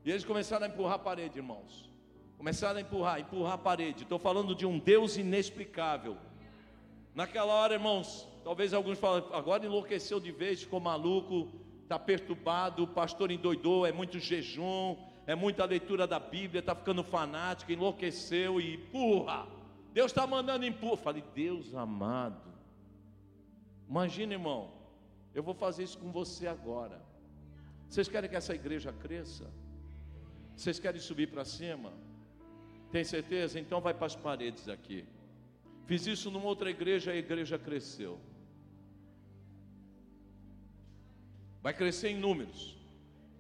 [0.06, 1.87] E eles começaram a empurrar a parede, irmãos.
[2.38, 4.04] Começaram a empurrar, empurrar a parede.
[4.04, 6.18] Estou falando de um Deus inexplicável.
[7.16, 11.50] Naquela hora, irmãos, talvez alguns falem, agora enlouqueceu de vez, ficou maluco,
[11.82, 14.96] está perturbado, o pastor endoidou, é muito jejum,
[15.26, 19.48] é muita leitura da Bíblia, está ficando fanático, enlouqueceu e empurra.
[19.94, 20.98] Deus está mandando empurra.
[20.98, 22.54] Falei, Deus amado.
[23.90, 24.72] Imagina, irmão,
[25.34, 27.02] eu vou fazer isso com você agora.
[27.90, 29.50] Vocês querem que essa igreja cresça?
[30.56, 31.92] Vocês querem subir para cima?
[32.92, 33.60] Tem certeza?
[33.60, 35.06] Então vai para as paredes aqui.
[35.86, 38.20] Fiz isso numa outra igreja, a igreja cresceu.
[41.62, 42.78] Vai crescer em números,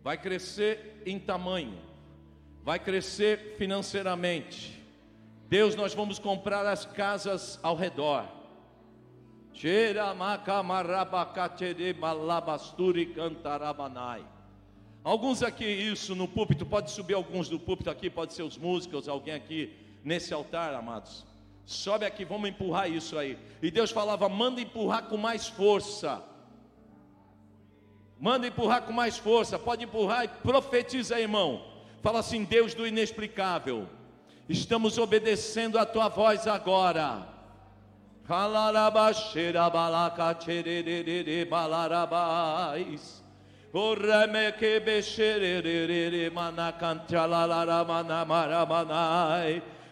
[0.03, 1.77] vai crescer em tamanho,
[2.63, 4.83] vai crescer financeiramente.
[5.47, 8.27] Deus, nós vamos comprar as casas ao redor.
[15.07, 19.07] Alguns aqui, isso no púlpito, pode subir alguns do púlpito aqui, pode ser os músicos,
[19.07, 21.25] alguém aqui nesse altar, amados.
[21.65, 23.39] Sobe aqui, vamos empurrar isso aí.
[23.61, 26.21] E Deus falava: manda empurrar com mais força.
[28.19, 29.57] Manda empurrar com mais força.
[29.57, 31.65] Pode empurrar e profetiza, irmão.
[32.03, 33.87] Fala assim: Deus do inexplicável.
[34.49, 37.25] Estamos obedecendo a tua voz agora.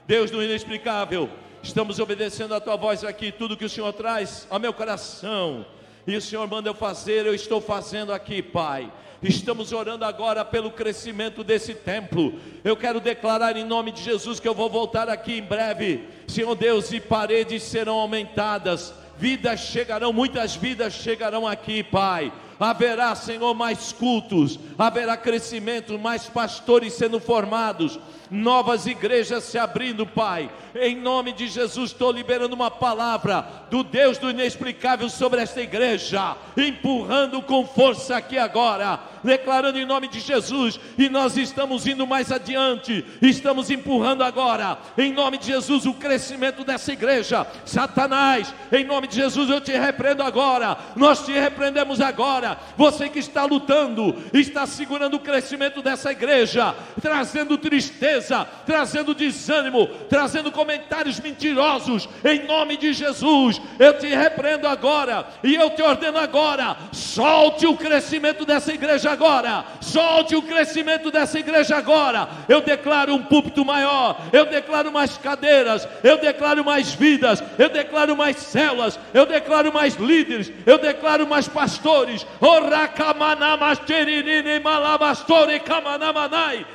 [0.07, 1.29] Deus do inexplicável,
[1.61, 5.65] estamos obedecendo a tua voz aqui, tudo que o Senhor traz ao meu coração,
[6.07, 8.89] e o Senhor manda eu fazer, eu estou fazendo aqui, Pai.
[9.21, 12.39] Estamos orando agora pelo crescimento desse templo.
[12.63, 16.55] Eu quero declarar em nome de Jesus que eu vou voltar aqui em breve, Senhor
[16.55, 23.91] Deus, e paredes serão aumentadas, vidas chegarão, muitas vidas chegarão aqui, Pai haverá, Senhor, mais
[23.91, 30.49] cultos, haverá crescimento, mais pastores sendo formados, novas igrejas se abrindo, Pai.
[30.75, 36.35] Em nome de Jesus, estou liberando uma palavra do Deus do inexplicável sobre esta igreja,
[36.57, 42.31] empurrando com força aqui agora, declarando em nome de Jesus, e nós estamos indo mais
[42.31, 47.45] adiante, estamos empurrando agora, em nome de Jesus, o crescimento dessa igreja.
[47.65, 52.57] Satanás, em nome de Jesus, eu te repreendo agora, nós te repreendemos agora.
[52.77, 60.51] Você que está lutando, está segurando o crescimento dessa igreja, trazendo tristeza, trazendo desânimo, trazendo
[60.51, 66.77] comentários mentirosos, em nome de Jesus, eu te repreendo agora e eu te ordeno agora:
[66.91, 72.27] solte o crescimento dessa igreja agora, solte o crescimento dessa igreja agora.
[72.47, 78.15] Eu declaro um púlpito maior, eu declaro mais cadeiras, eu declaro mais vidas, eu declaro
[78.15, 82.27] mais células, eu declaro mais líderes, eu declaro mais pastores.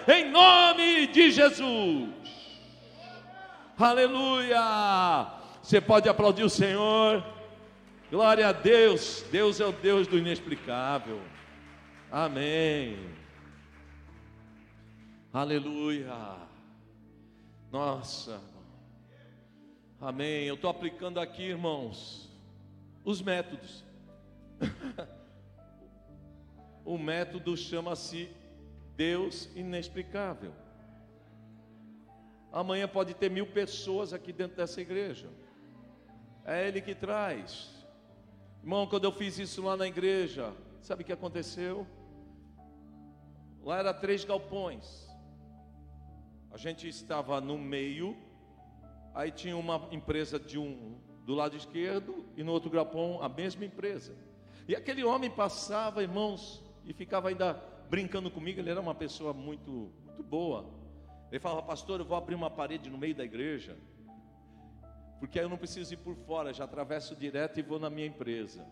[0.09, 2.09] Em nome de Jesus.
[3.79, 5.26] Aleluia!
[5.62, 7.22] Você pode aplaudir o Senhor.
[8.11, 9.24] Glória a Deus.
[9.31, 11.20] Deus é o Deus do inexplicável.
[12.12, 12.96] Amém.
[15.33, 16.12] Aleluia.
[17.70, 18.42] Nossa.
[20.01, 20.44] Amém.
[20.44, 22.29] Eu estou aplicando aqui, irmãos,
[23.05, 23.85] os métodos.
[26.85, 28.29] o método chama-se
[28.96, 30.53] Deus inexplicável.
[32.53, 35.29] Amanhã pode ter mil pessoas aqui dentro dessa igreja.
[36.44, 37.70] É Ele que traz.
[38.64, 41.87] Irmão, quando eu fiz isso lá na igreja, sabe o que aconteceu?
[43.62, 45.09] Lá era três galpões.
[46.51, 48.16] A gente estava no meio,
[49.14, 53.64] aí tinha uma empresa de um do lado esquerdo e no outro galpão a mesma
[53.64, 54.16] empresa.
[54.66, 57.55] E aquele homem passava, irmãos, e ficava ainda
[57.88, 60.64] brincando comigo, ele era uma pessoa muito, muito boa.
[61.31, 63.77] Ele falava, pastor, eu vou abrir uma parede no meio da igreja,
[65.18, 68.07] porque aí eu não preciso ir por fora, já atravesso direto e vou na minha
[68.07, 68.66] empresa.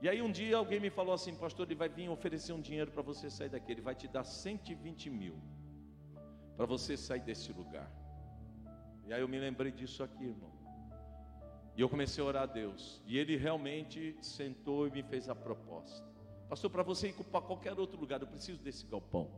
[0.00, 2.90] E aí um dia alguém me falou assim, pastor, ele vai vir oferecer um dinheiro
[2.90, 5.36] para você sair daqui, ele vai te dar 120 mil
[6.56, 7.90] para você sair desse lugar.
[9.06, 10.52] E aí eu me lembrei disso aqui, irmão.
[11.76, 13.02] E eu comecei a orar a Deus.
[13.06, 16.04] E ele realmente sentou e me fez a proposta.
[16.48, 19.30] Pastor, para você ir para qualquer outro lugar, eu preciso desse galpão.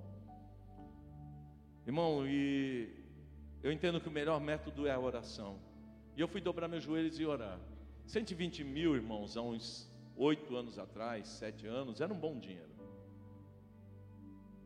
[1.87, 2.89] Irmão, e
[3.63, 5.59] eu entendo que o melhor método é a oração.
[6.17, 7.59] E eu fui dobrar meus joelhos e orar.
[8.07, 9.90] 120 mil, irmãos, há uns
[10.21, 12.69] oito anos atrás, sete anos, era um bom dinheiro.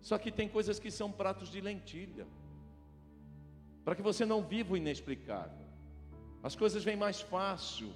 [0.00, 2.26] Só que tem coisas que são pratos de lentilha.
[3.84, 5.66] Para que você não viva o inexplicável.
[6.42, 7.90] As coisas vêm mais fácil,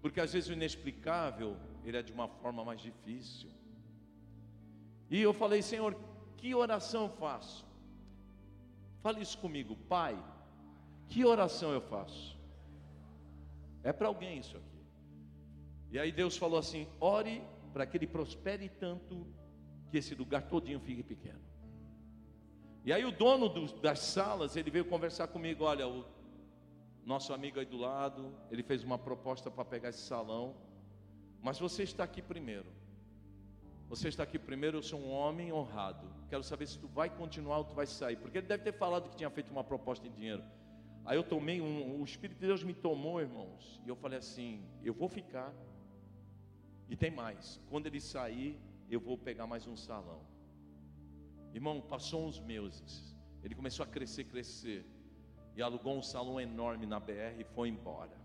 [0.00, 3.50] porque às vezes o inexplicável, ele é de uma forma mais difícil.
[5.10, 5.94] E eu falei, Senhor,
[6.38, 7.64] que oração faço?
[9.02, 10.16] Fale isso comigo, Pai.
[11.08, 12.36] Que oração eu faço?
[13.82, 14.73] É para alguém isso aqui.
[15.94, 17.40] E aí Deus falou assim: ore
[17.72, 19.24] para que ele prospere tanto
[19.88, 21.38] que esse lugar todinho fique pequeno.
[22.84, 26.04] E aí o dono do, das salas, ele veio conversar comigo, olha, o
[27.06, 30.56] nosso amigo aí do lado, ele fez uma proposta para pegar esse salão,
[31.40, 32.66] mas você está aqui primeiro.
[33.88, 36.08] Você está aqui primeiro, eu sou um homem honrado.
[36.28, 38.16] Quero saber se tu vai continuar ou tu vai sair.
[38.16, 40.42] Porque ele deve ter falado que tinha feito uma proposta de dinheiro.
[41.04, 44.66] Aí eu tomei um, o Espírito de Deus me tomou, irmãos, e eu falei assim:
[44.82, 45.54] eu vou ficar.
[46.88, 47.60] E tem mais.
[47.68, 48.58] Quando ele sair,
[48.90, 50.20] eu vou pegar mais um salão.
[51.52, 53.14] Irmão, passou uns meses.
[53.42, 54.84] Ele começou a crescer, crescer.
[55.56, 58.24] E alugou um salão enorme na BR e foi embora.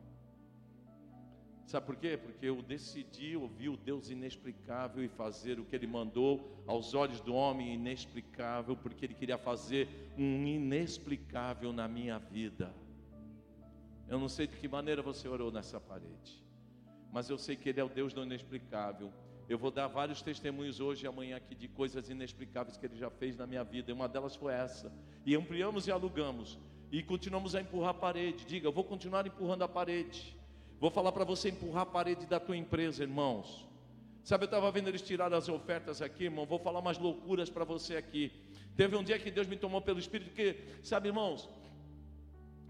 [1.69, 2.17] Sabe por quê?
[2.17, 7.22] Porque eu decidi ouvir o Deus inexplicável e fazer o que Ele mandou aos olhos
[7.22, 12.74] do homem inexplicável, porque Ele queria fazer um inexplicável na minha vida.
[14.08, 16.43] Eu não sei de que maneira você orou nessa parede,
[17.12, 19.12] mas eu sei que Ele é o Deus do inexplicável.
[19.48, 23.10] Eu vou dar vários testemunhos hoje e amanhã aqui de coisas inexplicáveis que Ele já
[23.10, 24.91] fez na minha vida, e uma delas foi essa.
[25.26, 26.60] E ampliamos e alugamos,
[26.91, 28.45] e continuamos a empurrar a parede.
[28.45, 30.38] Diga, eu vou continuar empurrando a parede.
[30.80, 33.67] Vou falar para você empurrar a parede da tua empresa, irmãos.
[34.24, 36.45] Sabe, eu estava vendo eles tirar as ofertas aqui, irmão.
[36.45, 38.32] Vou falar umas loucuras para você aqui.
[38.76, 41.50] Teve um dia que Deus me tomou pelo Espírito, que, sabe, irmãos,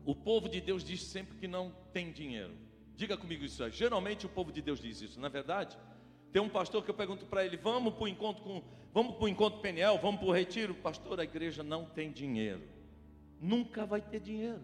[0.06, 2.56] o povo de Deus diz sempre que não tem dinheiro.
[3.00, 3.72] Diga comigo isso aí.
[3.72, 5.78] Geralmente o povo de Deus diz isso, não é verdade?
[6.34, 8.62] Tem um pastor que eu pergunto para ele: vamos para o encontro com,
[8.94, 10.76] vamos para o encontro Peniel, vamos para o retiro.
[10.76, 12.62] Pastor, a igreja não tem dinheiro.
[13.40, 14.62] Nunca vai ter dinheiro.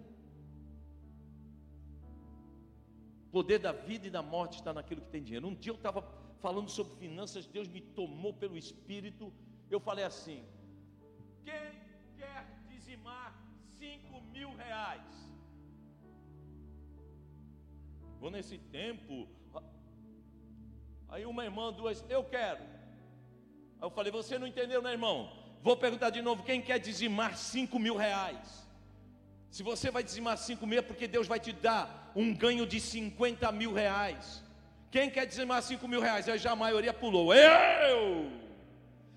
[3.35, 5.45] poder da vida e da morte está naquilo que tem dinheiro.
[5.45, 6.01] Um dia eu estava
[6.39, 9.33] falando sobre finanças, Deus me tomou pelo Espírito.
[9.69, 10.45] Eu falei assim:
[11.43, 11.71] quem
[12.17, 13.33] quer dizimar
[13.77, 15.24] cinco mil reais?
[18.29, 19.27] Nesse tempo.
[21.07, 22.63] Aí uma irmã, duas, eu quero.
[23.79, 25.31] Aí eu falei, você não entendeu, né, irmão?
[25.61, 28.67] Vou perguntar de novo: quem quer dizimar cinco mil reais?
[29.49, 32.79] Se você vai dizimar cinco mil, é porque Deus vai te dar um ganho de
[32.79, 34.43] 50 mil reais.
[34.91, 36.27] Quem quer dizimar cinco mil reais?
[36.27, 37.33] Aí já a maioria pulou.
[37.33, 38.31] Eu!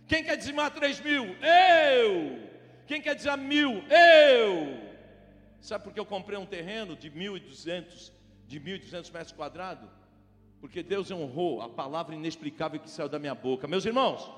[0.06, 1.24] Quem quer dizimar três mil?
[1.42, 2.48] Eu!
[2.86, 3.82] Quem quer dizimar mil?
[3.88, 4.88] Eu!
[5.60, 8.12] Sabe por que eu comprei um terreno de 1.200
[8.48, 9.88] de 1.200 metros quadrados?
[10.60, 13.68] Porque Deus honrou a palavra inexplicável que saiu da minha boca.
[13.68, 14.28] Meus irmãos,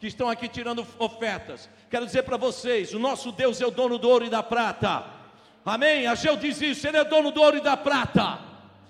[0.00, 3.98] que estão aqui tirando ofertas, quero dizer para vocês: o nosso Deus é o dono
[3.98, 5.04] do ouro e da prata.
[5.64, 6.06] Amém?
[6.06, 8.40] Ageu diz isso, ele é dono do ouro e da prata.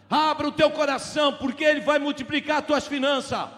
[0.08, 3.57] Abra o teu coração, porque ele vai multiplicar as tuas finanças.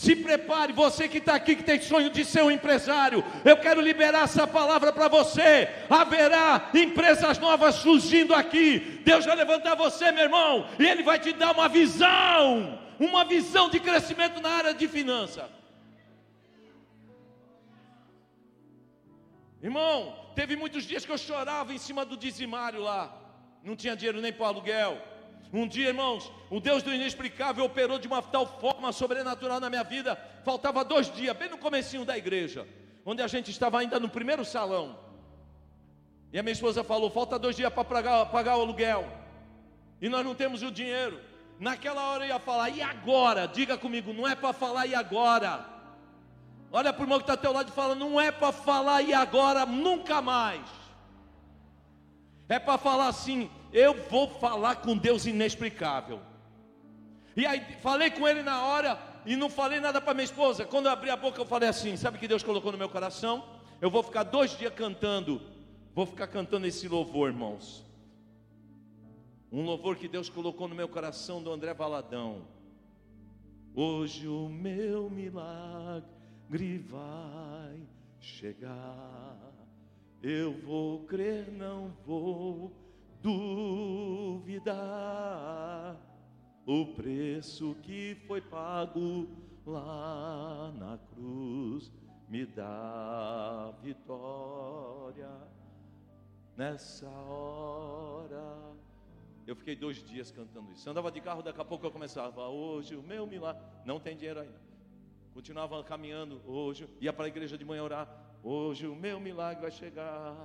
[0.00, 3.82] Se prepare, você que está aqui, que tem sonho de ser um empresário, eu quero
[3.82, 5.68] liberar essa palavra para você.
[5.90, 9.02] Haverá empresas novas surgindo aqui.
[9.04, 13.68] Deus vai levantar você, meu irmão, e Ele vai te dar uma visão, uma visão
[13.68, 15.50] de crescimento na área de finanças.
[19.62, 23.14] Irmão, teve muitos dias que eu chorava em cima do dizimário lá.
[23.62, 24.96] Não tinha dinheiro nem para o aluguel.
[25.52, 29.82] Um dia, irmãos, o Deus do inexplicável operou de uma tal forma sobrenatural na minha
[29.82, 30.16] vida.
[30.44, 32.66] Faltava dois dias, bem no comecinho da igreja,
[33.04, 34.96] onde a gente estava ainda no primeiro salão.
[36.32, 39.08] E a minha esposa falou: falta dois dias para pagar, pagar o aluguel.
[40.00, 41.20] E nós não temos o dinheiro.
[41.58, 43.46] Naquela hora eu ia falar, e agora?
[43.46, 45.66] Diga comigo, não é para falar e agora.
[46.72, 49.02] Olha para o irmão que está ao teu lado e fala: não é para falar
[49.02, 50.64] e agora, nunca mais.
[52.48, 56.20] É para falar assim: eu vou falar com Deus inexplicável.
[57.36, 60.64] E aí falei com ele na hora, e não falei nada para minha esposa.
[60.64, 62.88] Quando eu abri a boca, eu falei assim: sabe o que Deus colocou no meu
[62.88, 63.44] coração?
[63.80, 65.40] Eu vou ficar dois dias cantando,
[65.94, 67.86] vou ficar cantando esse louvor, irmãos.
[69.52, 72.42] Um louvor que Deus colocou no meu coração do André Valadão.
[73.74, 77.80] Hoje o meu milagre vai
[78.20, 79.36] chegar.
[80.22, 82.72] Eu vou crer, não vou
[83.22, 84.70] duvidar.
[86.66, 89.28] O preço que foi pago
[89.66, 91.90] lá na cruz
[92.28, 95.30] me dá vitória
[96.56, 98.76] nessa hora.
[99.46, 100.86] Eu fiquei dois dias cantando isso.
[100.86, 102.48] Eu andava de carro, daqui a pouco eu começava.
[102.48, 103.62] Hoje o meu milagre.
[103.84, 104.60] Não tem dinheiro ainda.
[105.34, 106.40] Continuava caminhando.
[106.46, 108.08] Hoje ia para a igreja de manhã orar.
[108.44, 110.36] Hoje o meu milagre vai chegar.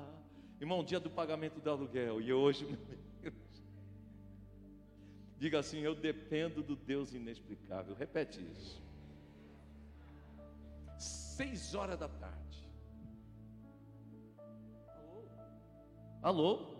[0.59, 2.21] Irmão, dia do pagamento do aluguel.
[2.21, 2.65] E hoje,
[5.37, 7.93] Diga assim: Eu dependo do Deus inexplicável.
[7.95, 8.81] Repete isso.
[10.97, 12.67] Seis horas da tarde.
[14.87, 15.27] Alô?
[16.21, 16.75] Alô?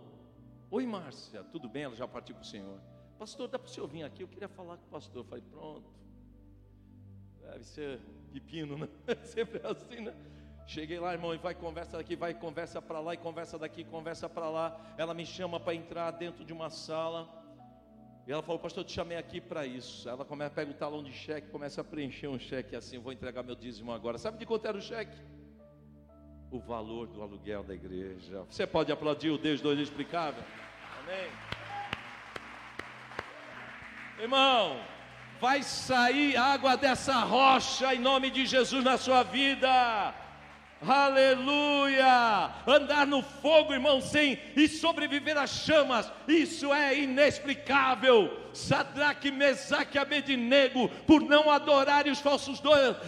[0.70, 1.84] Oi, Márcia, tudo bem?
[1.84, 2.80] Ela já partiu com o Senhor.
[3.18, 4.22] Pastor, dá para o senhor vir aqui?
[4.22, 5.22] Eu queria falar com o pastor.
[5.22, 5.88] Eu falei, pronto.
[7.40, 8.00] Deve ser
[8.32, 8.88] pepino, né?
[9.24, 10.14] Sempre é assim, né?
[10.66, 14.28] Cheguei lá, irmão, e vai conversa daqui, vai conversa para lá, e conversa daqui, conversa
[14.28, 14.78] para lá.
[14.98, 17.28] Ela me chama para entrar dentro de uma sala.
[18.26, 20.08] E ela falou, pastor, eu te chamei aqui para isso.
[20.08, 23.44] Ela começa, pega o talão de cheque, começa a preencher um cheque assim, vou entregar
[23.44, 24.18] meu dízimo agora.
[24.18, 25.16] Sabe de quanto era o cheque?
[26.50, 28.44] o valor do aluguel da igreja.
[28.48, 30.42] Você pode aplaudir o Deus do inexplicável?
[31.02, 31.30] Amém.
[34.18, 34.80] Irmão,
[35.40, 40.14] vai sair água dessa rocha em nome de Jesus na sua vida.
[40.80, 42.50] Aleluia!
[42.66, 48.44] Andar no fogo, irmão, sem e sobreviver às chamas, isso é inexplicável.
[48.52, 52.60] Sadraque, Mesaque Abednego, por não adorarem os falsos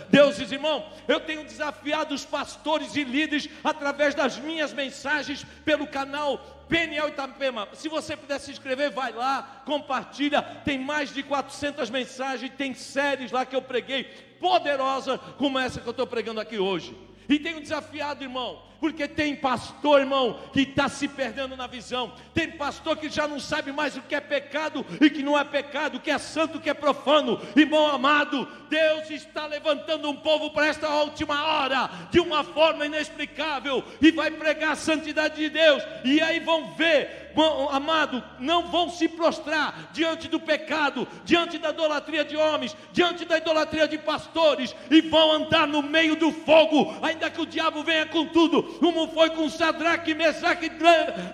[0.08, 6.64] deuses, irmão, eu tenho desafiado os pastores e líderes através das minhas mensagens pelo canal
[6.68, 7.68] Peniel Itapema.
[7.74, 10.40] Se você puder se inscrever, vai lá, compartilha.
[10.40, 14.04] Tem mais de 400 mensagens, tem séries lá que eu preguei,
[14.40, 16.96] poderosa como essa que eu estou pregando aqui hoje.
[17.28, 22.12] E tenho desafiado, irmão, porque tem pastor, irmão, que está se perdendo na visão.
[22.32, 25.44] Tem pastor que já não sabe mais o que é pecado e que não é
[25.44, 27.40] pecado, o que é santo, o que é profano.
[27.56, 33.82] Irmão amado, Deus está levantando um povo para esta última hora, de uma forma inexplicável,
[34.00, 35.82] e vai pregar a santidade de Deus.
[36.04, 37.28] E aí vão ver
[37.70, 43.38] amado, não vão se prostrar diante do pecado, diante da idolatria de homens, diante da
[43.38, 48.06] idolatria de pastores, e vão andar no meio do fogo, ainda que o diabo venha
[48.06, 50.70] com tudo, como foi com Sadraque, Mesaque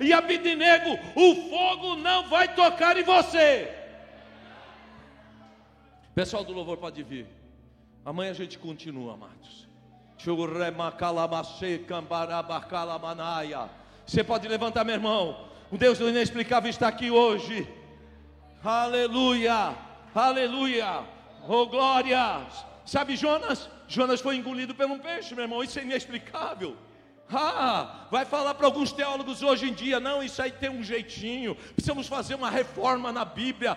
[0.01, 3.73] e Abidinego, o fogo não vai tocar em você.
[6.15, 7.27] Pessoal do louvor pode vir.
[8.05, 9.67] Amanhã a gente continua, amados.
[14.07, 15.49] Você pode levantar, meu irmão.
[15.71, 17.67] O Deus do inexplicável está aqui hoje.
[18.63, 19.75] Aleluia,
[20.15, 21.05] aleluia,
[21.49, 22.47] oh glória.
[22.87, 23.69] Sabe Jonas?
[23.89, 25.63] Jonas foi engolido por um peixe, meu irmão.
[25.63, 26.77] Isso é inexplicável.
[27.33, 31.57] Ah, vai falar para alguns teólogos hoje em dia, não, isso aí tem um jeitinho,
[31.75, 33.77] precisamos fazer uma reforma na Bíblia.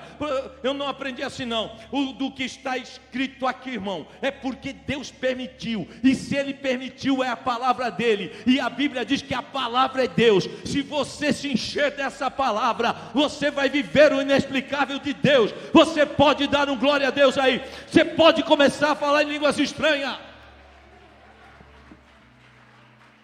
[0.62, 1.76] Eu não aprendi assim, não.
[1.90, 7.24] O do que está escrito aqui, irmão, é porque Deus permitiu, e se Ele permitiu,
[7.24, 10.48] é a palavra dele, e a Bíblia diz que a palavra é Deus.
[10.66, 15.54] Se você se encher dessa palavra, você vai viver o inexplicável de Deus.
[15.74, 19.58] Você pode dar um glória a Deus aí, você pode começar a falar em línguas
[19.58, 20.27] estranhas.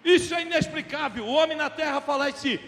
[0.04, 1.26] Isso é inexplicável.
[1.26, 2.60] O homem na terra fala assim: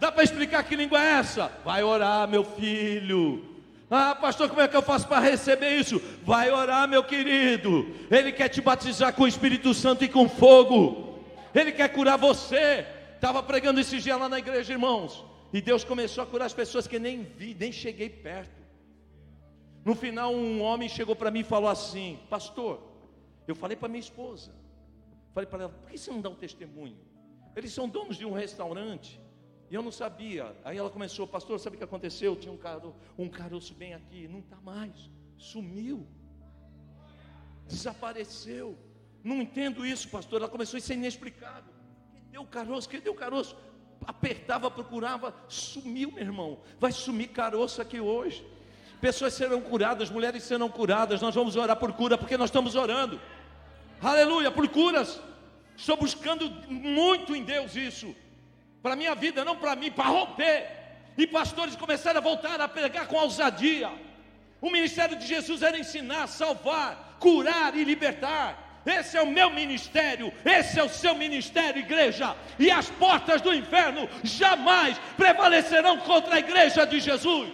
[0.00, 1.52] Dá para explicar que língua é essa?
[1.64, 3.44] Vai orar, meu filho.
[3.90, 6.00] Ah, pastor, como é que eu faço para receber isso?
[6.24, 7.86] Vai orar, meu querido.
[8.10, 11.22] Ele quer te batizar com o Espírito Santo e com fogo.
[11.54, 12.86] Ele quer curar você.
[13.14, 15.27] Estava pregando esses dias lá na igreja, irmãos.
[15.52, 18.58] E Deus começou a curar as pessoas que nem vi, nem cheguei perto.
[19.84, 22.82] No final, um homem chegou para mim e falou assim: Pastor,
[23.46, 24.54] eu falei para minha esposa,
[25.32, 26.98] falei para ela, por que você não dá um testemunho?
[27.56, 29.20] Eles são donos de um restaurante.
[29.70, 30.56] E eu não sabia.
[30.64, 32.34] Aí ela começou, pastor, sabe o que aconteceu?
[32.36, 36.06] Tinha um, caro, um caroço bem aqui, não está mais, sumiu,
[37.66, 38.78] desapareceu.
[39.22, 40.40] Não entendo isso, pastor.
[40.40, 41.72] Ela começou, isso é inexplicável.
[42.14, 42.88] Cadê o caroço?
[42.88, 43.56] Cadê o caroço?
[44.06, 46.58] Apertava, procurava, sumiu, meu irmão.
[46.78, 48.44] Vai sumir caroço aqui hoje.
[49.00, 51.20] Pessoas serão curadas, mulheres serão curadas.
[51.20, 53.20] Nós vamos orar por cura, porque nós estamos orando.
[54.02, 55.20] Aleluia, por curas.
[55.76, 58.14] Estou buscando muito em Deus isso.
[58.82, 60.66] Para minha vida, não para mim, para romper.
[61.16, 63.90] E pastores começaram a voltar a pregar com ousadia.
[64.60, 68.67] O ministério de Jesus era ensinar, salvar, curar e libertar.
[68.88, 72.34] Esse é o meu ministério, esse é o seu ministério, igreja.
[72.58, 77.52] E as portas do inferno jamais prevalecerão contra a igreja de Jesus.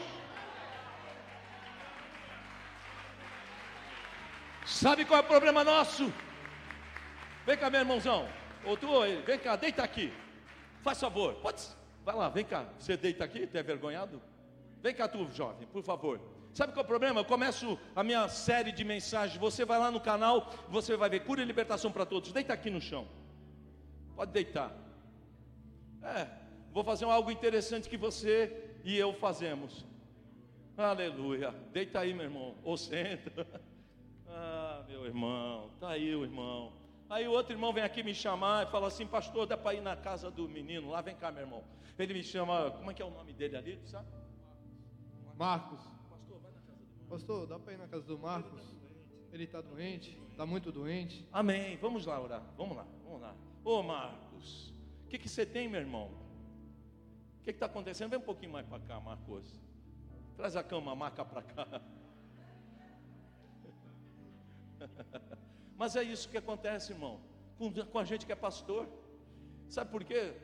[4.64, 6.12] Sabe qual é o problema nosso?
[7.45, 8.28] Vem cá, meu irmãozão.
[8.64, 10.12] Ou tu ou ele, vem cá, deita aqui.
[10.82, 11.62] Faz favor, pode.
[12.05, 12.64] Vai lá, vem cá.
[12.78, 14.22] Você deita aqui, tu é vergonhado?
[14.82, 16.20] Vem cá, tu, jovem, por favor.
[16.55, 17.20] Sabe qual é o problema?
[17.20, 19.38] Eu começo a minha série de mensagens.
[19.38, 22.32] Você vai lá no canal, você vai ver cura e libertação para todos.
[22.32, 23.07] Deita aqui no chão.
[24.14, 24.72] Pode deitar.
[26.02, 26.28] É,
[26.72, 29.84] vou fazer algo interessante que você e eu fazemos.
[30.76, 31.52] Aleluia.
[31.72, 32.57] Deita aí, meu irmão.
[32.62, 33.46] Ou senta.
[34.36, 36.72] Ah, meu irmão, tá aí o irmão.
[37.09, 39.80] Aí o outro irmão vem aqui me chamar e fala assim, pastor, dá para ir
[39.80, 41.62] na casa do menino lá, vem cá, meu irmão.
[41.96, 44.09] Ele me chama, como é que é o nome dele ali, tu sabe?
[45.36, 45.80] Marcos.
[46.11, 48.61] Pastor, vai na casa do Pastor, dá para ir na casa do Marcos?
[49.33, 51.25] Ele está doente, está muito doente.
[51.33, 51.77] Amém.
[51.77, 52.43] Vamos lá orar.
[52.57, 53.37] Vamos lá, vamos lá.
[53.65, 56.11] Ô Marcos, o que, que você tem, meu irmão?
[57.39, 58.11] O que está acontecendo?
[58.11, 59.62] Vem um pouquinho mais para cá, Marcos.
[60.37, 61.81] Traz a cama, a maca para cá.
[65.79, 67.21] Mas é isso que acontece, irmão,
[67.57, 68.89] com, com a gente que é pastor.
[69.69, 70.35] Sabe por quê?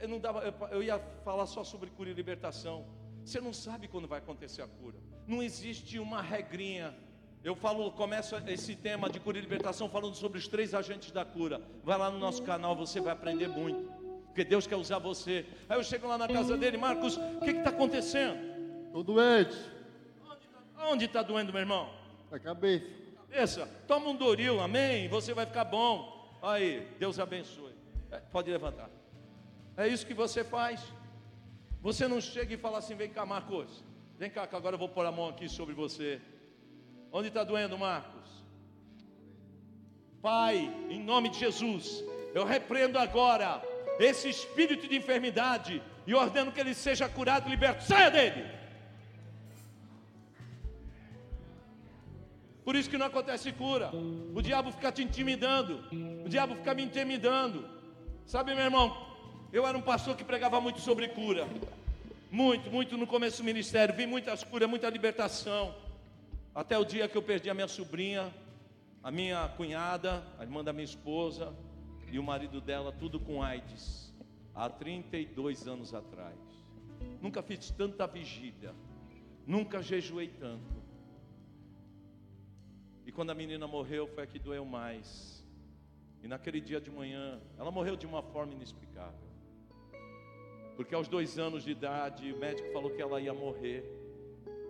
[0.00, 0.40] Eu, não dava,
[0.70, 2.86] eu ia falar só sobre cura e libertação.
[3.26, 4.96] Você não sabe quando vai acontecer a cura.
[5.26, 6.94] Não existe uma regrinha.
[7.42, 11.24] Eu falo, começo esse tema de cura e libertação falando sobre os três agentes da
[11.24, 11.60] cura.
[11.82, 13.92] Vai lá no nosso canal, você vai aprender muito.
[14.26, 15.44] Porque Deus quer usar você.
[15.68, 18.38] Aí eu chego lá na casa dele, Marcos, o que está acontecendo?
[18.86, 19.56] Estou doente.
[20.78, 21.92] Onde está doendo, meu irmão?
[22.30, 22.86] Na cabeça
[23.28, 25.08] cabeça, toma um Doril, amém?
[25.08, 26.38] Você vai ficar bom.
[26.40, 27.74] Aí, Deus abençoe.
[28.10, 28.88] É, pode levantar.
[29.76, 30.80] É isso que você faz.
[31.80, 33.84] Você não chega e fala assim: vem cá, Marcos.
[34.18, 36.20] Vem cá, que agora eu vou pôr a mão aqui sobre você.
[37.12, 38.44] Onde está doendo, Marcos?
[40.22, 42.02] Pai, em nome de Jesus,
[42.34, 43.62] eu repreendo agora
[43.98, 47.84] esse espírito de enfermidade e ordeno que ele seja curado e liberto.
[47.84, 48.56] Saia dele.
[52.64, 53.90] Por isso que não acontece cura.
[54.34, 55.84] O diabo fica te intimidando.
[56.24, 57.64] O diabo fica me intimidando.
[58.26, 59.05] Sabe, meu irmão,
[59.56, 61.46] eu era um pastor que pregava muito sobre cura.
[62.30, 63.94] Muito, muito no começo do ministério.
[63.94, 65.74] Vi muitas curas, muita libertação.
[66.54, 68.32] Até o dia que eu perdi a minha sobrinha,
[69.02, 71.54] a minha cunhada, a irmã da minha esposa
[72.10, 74.12] e o marido dela, tudo com AIDS.
[74.54, 76.36] Há 32 anos atrás.
[77.20, 78.74] Nunca fiz tanta vigília.
[79.46, 80.86] Nunca jejuei tanto
[83.16, 85.42] quando a menina morreu, foi a que doeu mais.
[86.22, 89.25] E naquele dia de manhã, ela morreu de uma forma inexplicável.
[90.76, 93.82] Porque aos dois anos de idade, o médico falou que ela ia morrer.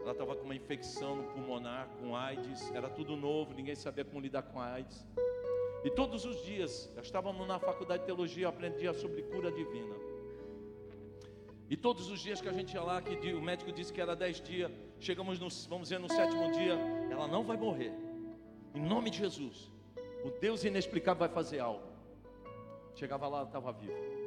[0.01, 4.43] Ela estava com uma infecção pulmonar, com AIDS, era tudo novo, ninguém sabia como lidar
[4.43, 5.05] com AIDS.
[5.85, 9.97] E todos os dias, estávamos na faculdade de teologia, eu aprendia sobre cura divina.
[11.69, 14.15] E todos os dias que a gente ia lá, que o médico disse que era
[14.15, 16.75] dez dias, chegamos no, vamos dizer, no sétimo dia,
[17.11, 17.93] ela não vai morrer.
[18.73, 19.73] Em nome de Jesus.
[20.25, 21.83] O Deus inexplicável vai fazer algo.
[22.95, 24.26] Chegava lá, estava vivo.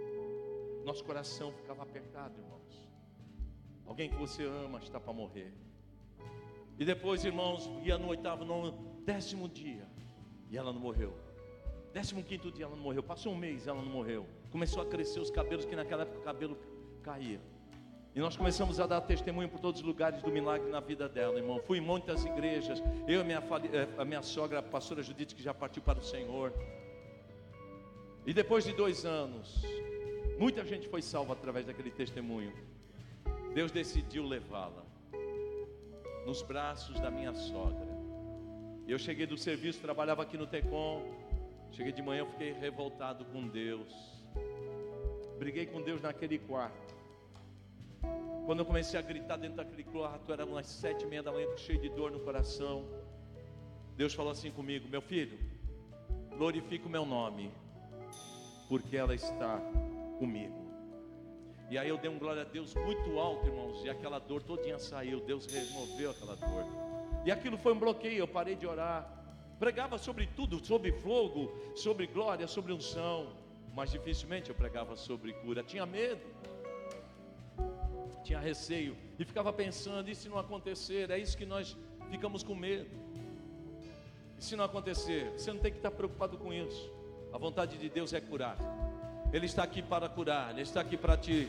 [0.85, 2.89] Nosso coração ficava apertado, irmãos.
[3.85, 5.53] Alguém que você ama está para morrer.
[6.77, 8.71] E depois, irmãos, ia no oitavo, no
[9.03, 9.85] décimo dia,
[10.49, 11.13] e ela não morreu.
[11.93, 13.01] Décimo quinto dia ela não morreu.
[13.01, 14.25] Passou um mês, ela não morreu.
[14.51, 16.57] Começou a crescer os cabelos, que naquela época o cabelo
[17.01, 17.41] caía.
[18.15, 21.37] E nós começamos a dar testemunho por todos os lugares do milagre na vida dela,
[21.37, 21.59] irmão.
[21.59, 22.81] Fui em muitas igrejas.
[23.07, 26.03] Eu e minha, eh, a minha sogra, a pastora Judite, que já partiu para o
[26.03, 26.53] Senhor.
[28.25, 29.61] E depois de dois anos,
[30.39, 32.53] muita gente foi salva através daquele testemunho.
[33.53, 34.83] Deus decidiu levá-la
[36.25, 37.87] nos braços da minha sogra.
[38.87, 41.03] Eu cheguei do serviço, trabalhava aqui no Tecom.
[41.71, 43.93] Cheguei de manhã, fiquei revoltado com Deus.
[45.37, 46.95] Briguei com Deus naquele quarto.
[48.45, 51.47] Quando eu comecei a gritar dentro daquele quarto, era umas sete e meia da manhã,
[51.57, 52.83] cheio de dor no coração.
[53.95, 55.37] Deus falou assim comigo: Meu filho,
[56.35, 57.51] glorifica o meu nome,
[58.67, 59.61] porque ela está
[60.19, 60.59] comigo.
[61.71, 64.77] E aí eu dei um glória a Deus muito alto, irmãos, e aquela dor todinha
[64.77, 65.19] saiu.
[65.21, 66.65] Deus removeu aquela dor.
[67.25, 68.99] E aquilo foi um bloqueio, eu parei de orar.
[69.59, 73.33] Pregava sobre tudo, sobre fogo, sobre glória, sobre unção.
[73.75, 75.63] Mas dificilmente eu pregava sobre cura.
[75.63, 76.21] Tinha medo
[78.29, 81.09] tinha receio e ficava pensando: e se não acontecer?
[81.09, 81.75] É isso que nós
[82.11, 82.89] ficamos com medo.
[84.37, 85.31] E se não acontecer?
[85.31, 86.91] Você não tem que estar preocupado com isso.
[87.33, 88.57] A vontade de Deus é curar.
[89.31, 91.47] Ele está aqui para curar, Ele está aqui para te,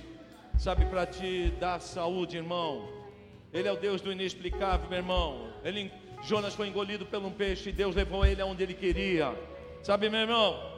[0.59, 2.89] sabe, para te dar saúde, irmão.
[3.53, 5.49] Ele é o Deus do inexplicável, meu irmão.
[5.65, 5.91] Ele,
[6.23, 9.35] Jonas foi engolido por um peixe e Deus levou ele aonde ele queria.
[9.83, 10.71] Sabe, meu irmão?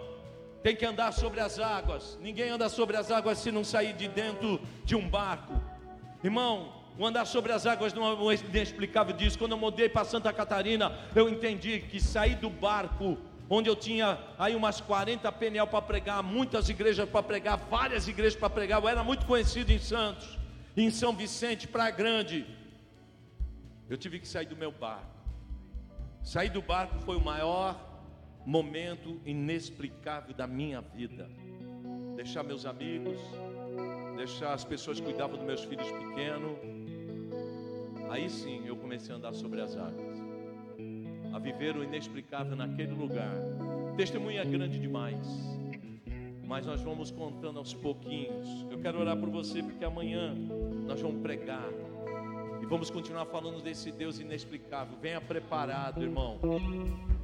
[0.63, 2.17] Tem que andar sobre as águas.
[2.23, 5.61] Ninguém anda sobre as águas se não sair de dentro de um barco.
[6.23, 9.39] Irmão, o andar sobre as águas não é inexplicável disso.
[9.39, 13.19] Quando eu mudei para Santa Catarina, eu entendi que sair do barco
[13.55, 18.35] onde eu tinha aí umas 40 pneu para pregar, muitas igrejas para pregar, várias igrejas
[18.35, 18.81] para pregar.
[18.81, 20.39] Eu era muito conhecido em Santos,
[20.75, 22.47] em São Vicente, Praia Grande.
[23.91, 25.05] Eu tive que sair do meu barco.
[26.23, 27.79] Sair do barco foi o maior
[28.47, 31.29] momento inexplicável da minha vida.
[32.17, 33.21] Deixar meus amigos,
[34.17, 36.57] deixar as pessoas que cuidavam dos meus filhos pequenos.
[38.09, 40.12] Aí sim eu comecei a andar sobre as águas
[41.33, 43.35] a viver o inexplicável naquele lugar.
[43.97, 45.27] Testemunho é grande demais,
[46.45, 48.67] mas nós vamos contando aos pouquinhos.
[48.71, 50.35] Eu quero orar por você porque amanhã
[50.87, 51.69] nós vamos pregar
[52.63, 54.97] e vamos continuar falando desse Deus inexplicável.
[55.01, 56.39] Venha preparado, irmão.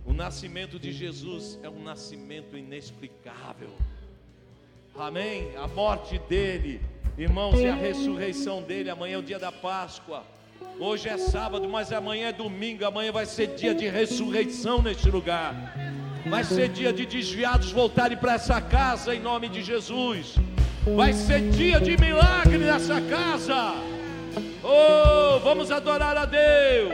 [0.04, 3.70] O nascimento de Jesus é um nascimento inexplicável.
[4.96, 5.54] Amém?
[5.56, 6.80] A morte dele,
[7.16, 8.90] irmãos, e a ressurreição dele.
[8.90, 10.24] Amanhã é o dia da Páscoa.
[10.80, 12.84] Hoje é sábado, mas amanhã é domingo.
[12.84, 15.74] Amanhã vai ser dia de ressurreição neste lugar.
[16.26, 20.36] Vai ser dia de desviados voltarem para essa casa em nome de Jesus.
[20.94, 23.74] Vai ser dia de milagre nessa casa.
[24.62, 26.92] Oh, vamos adorar a Deus.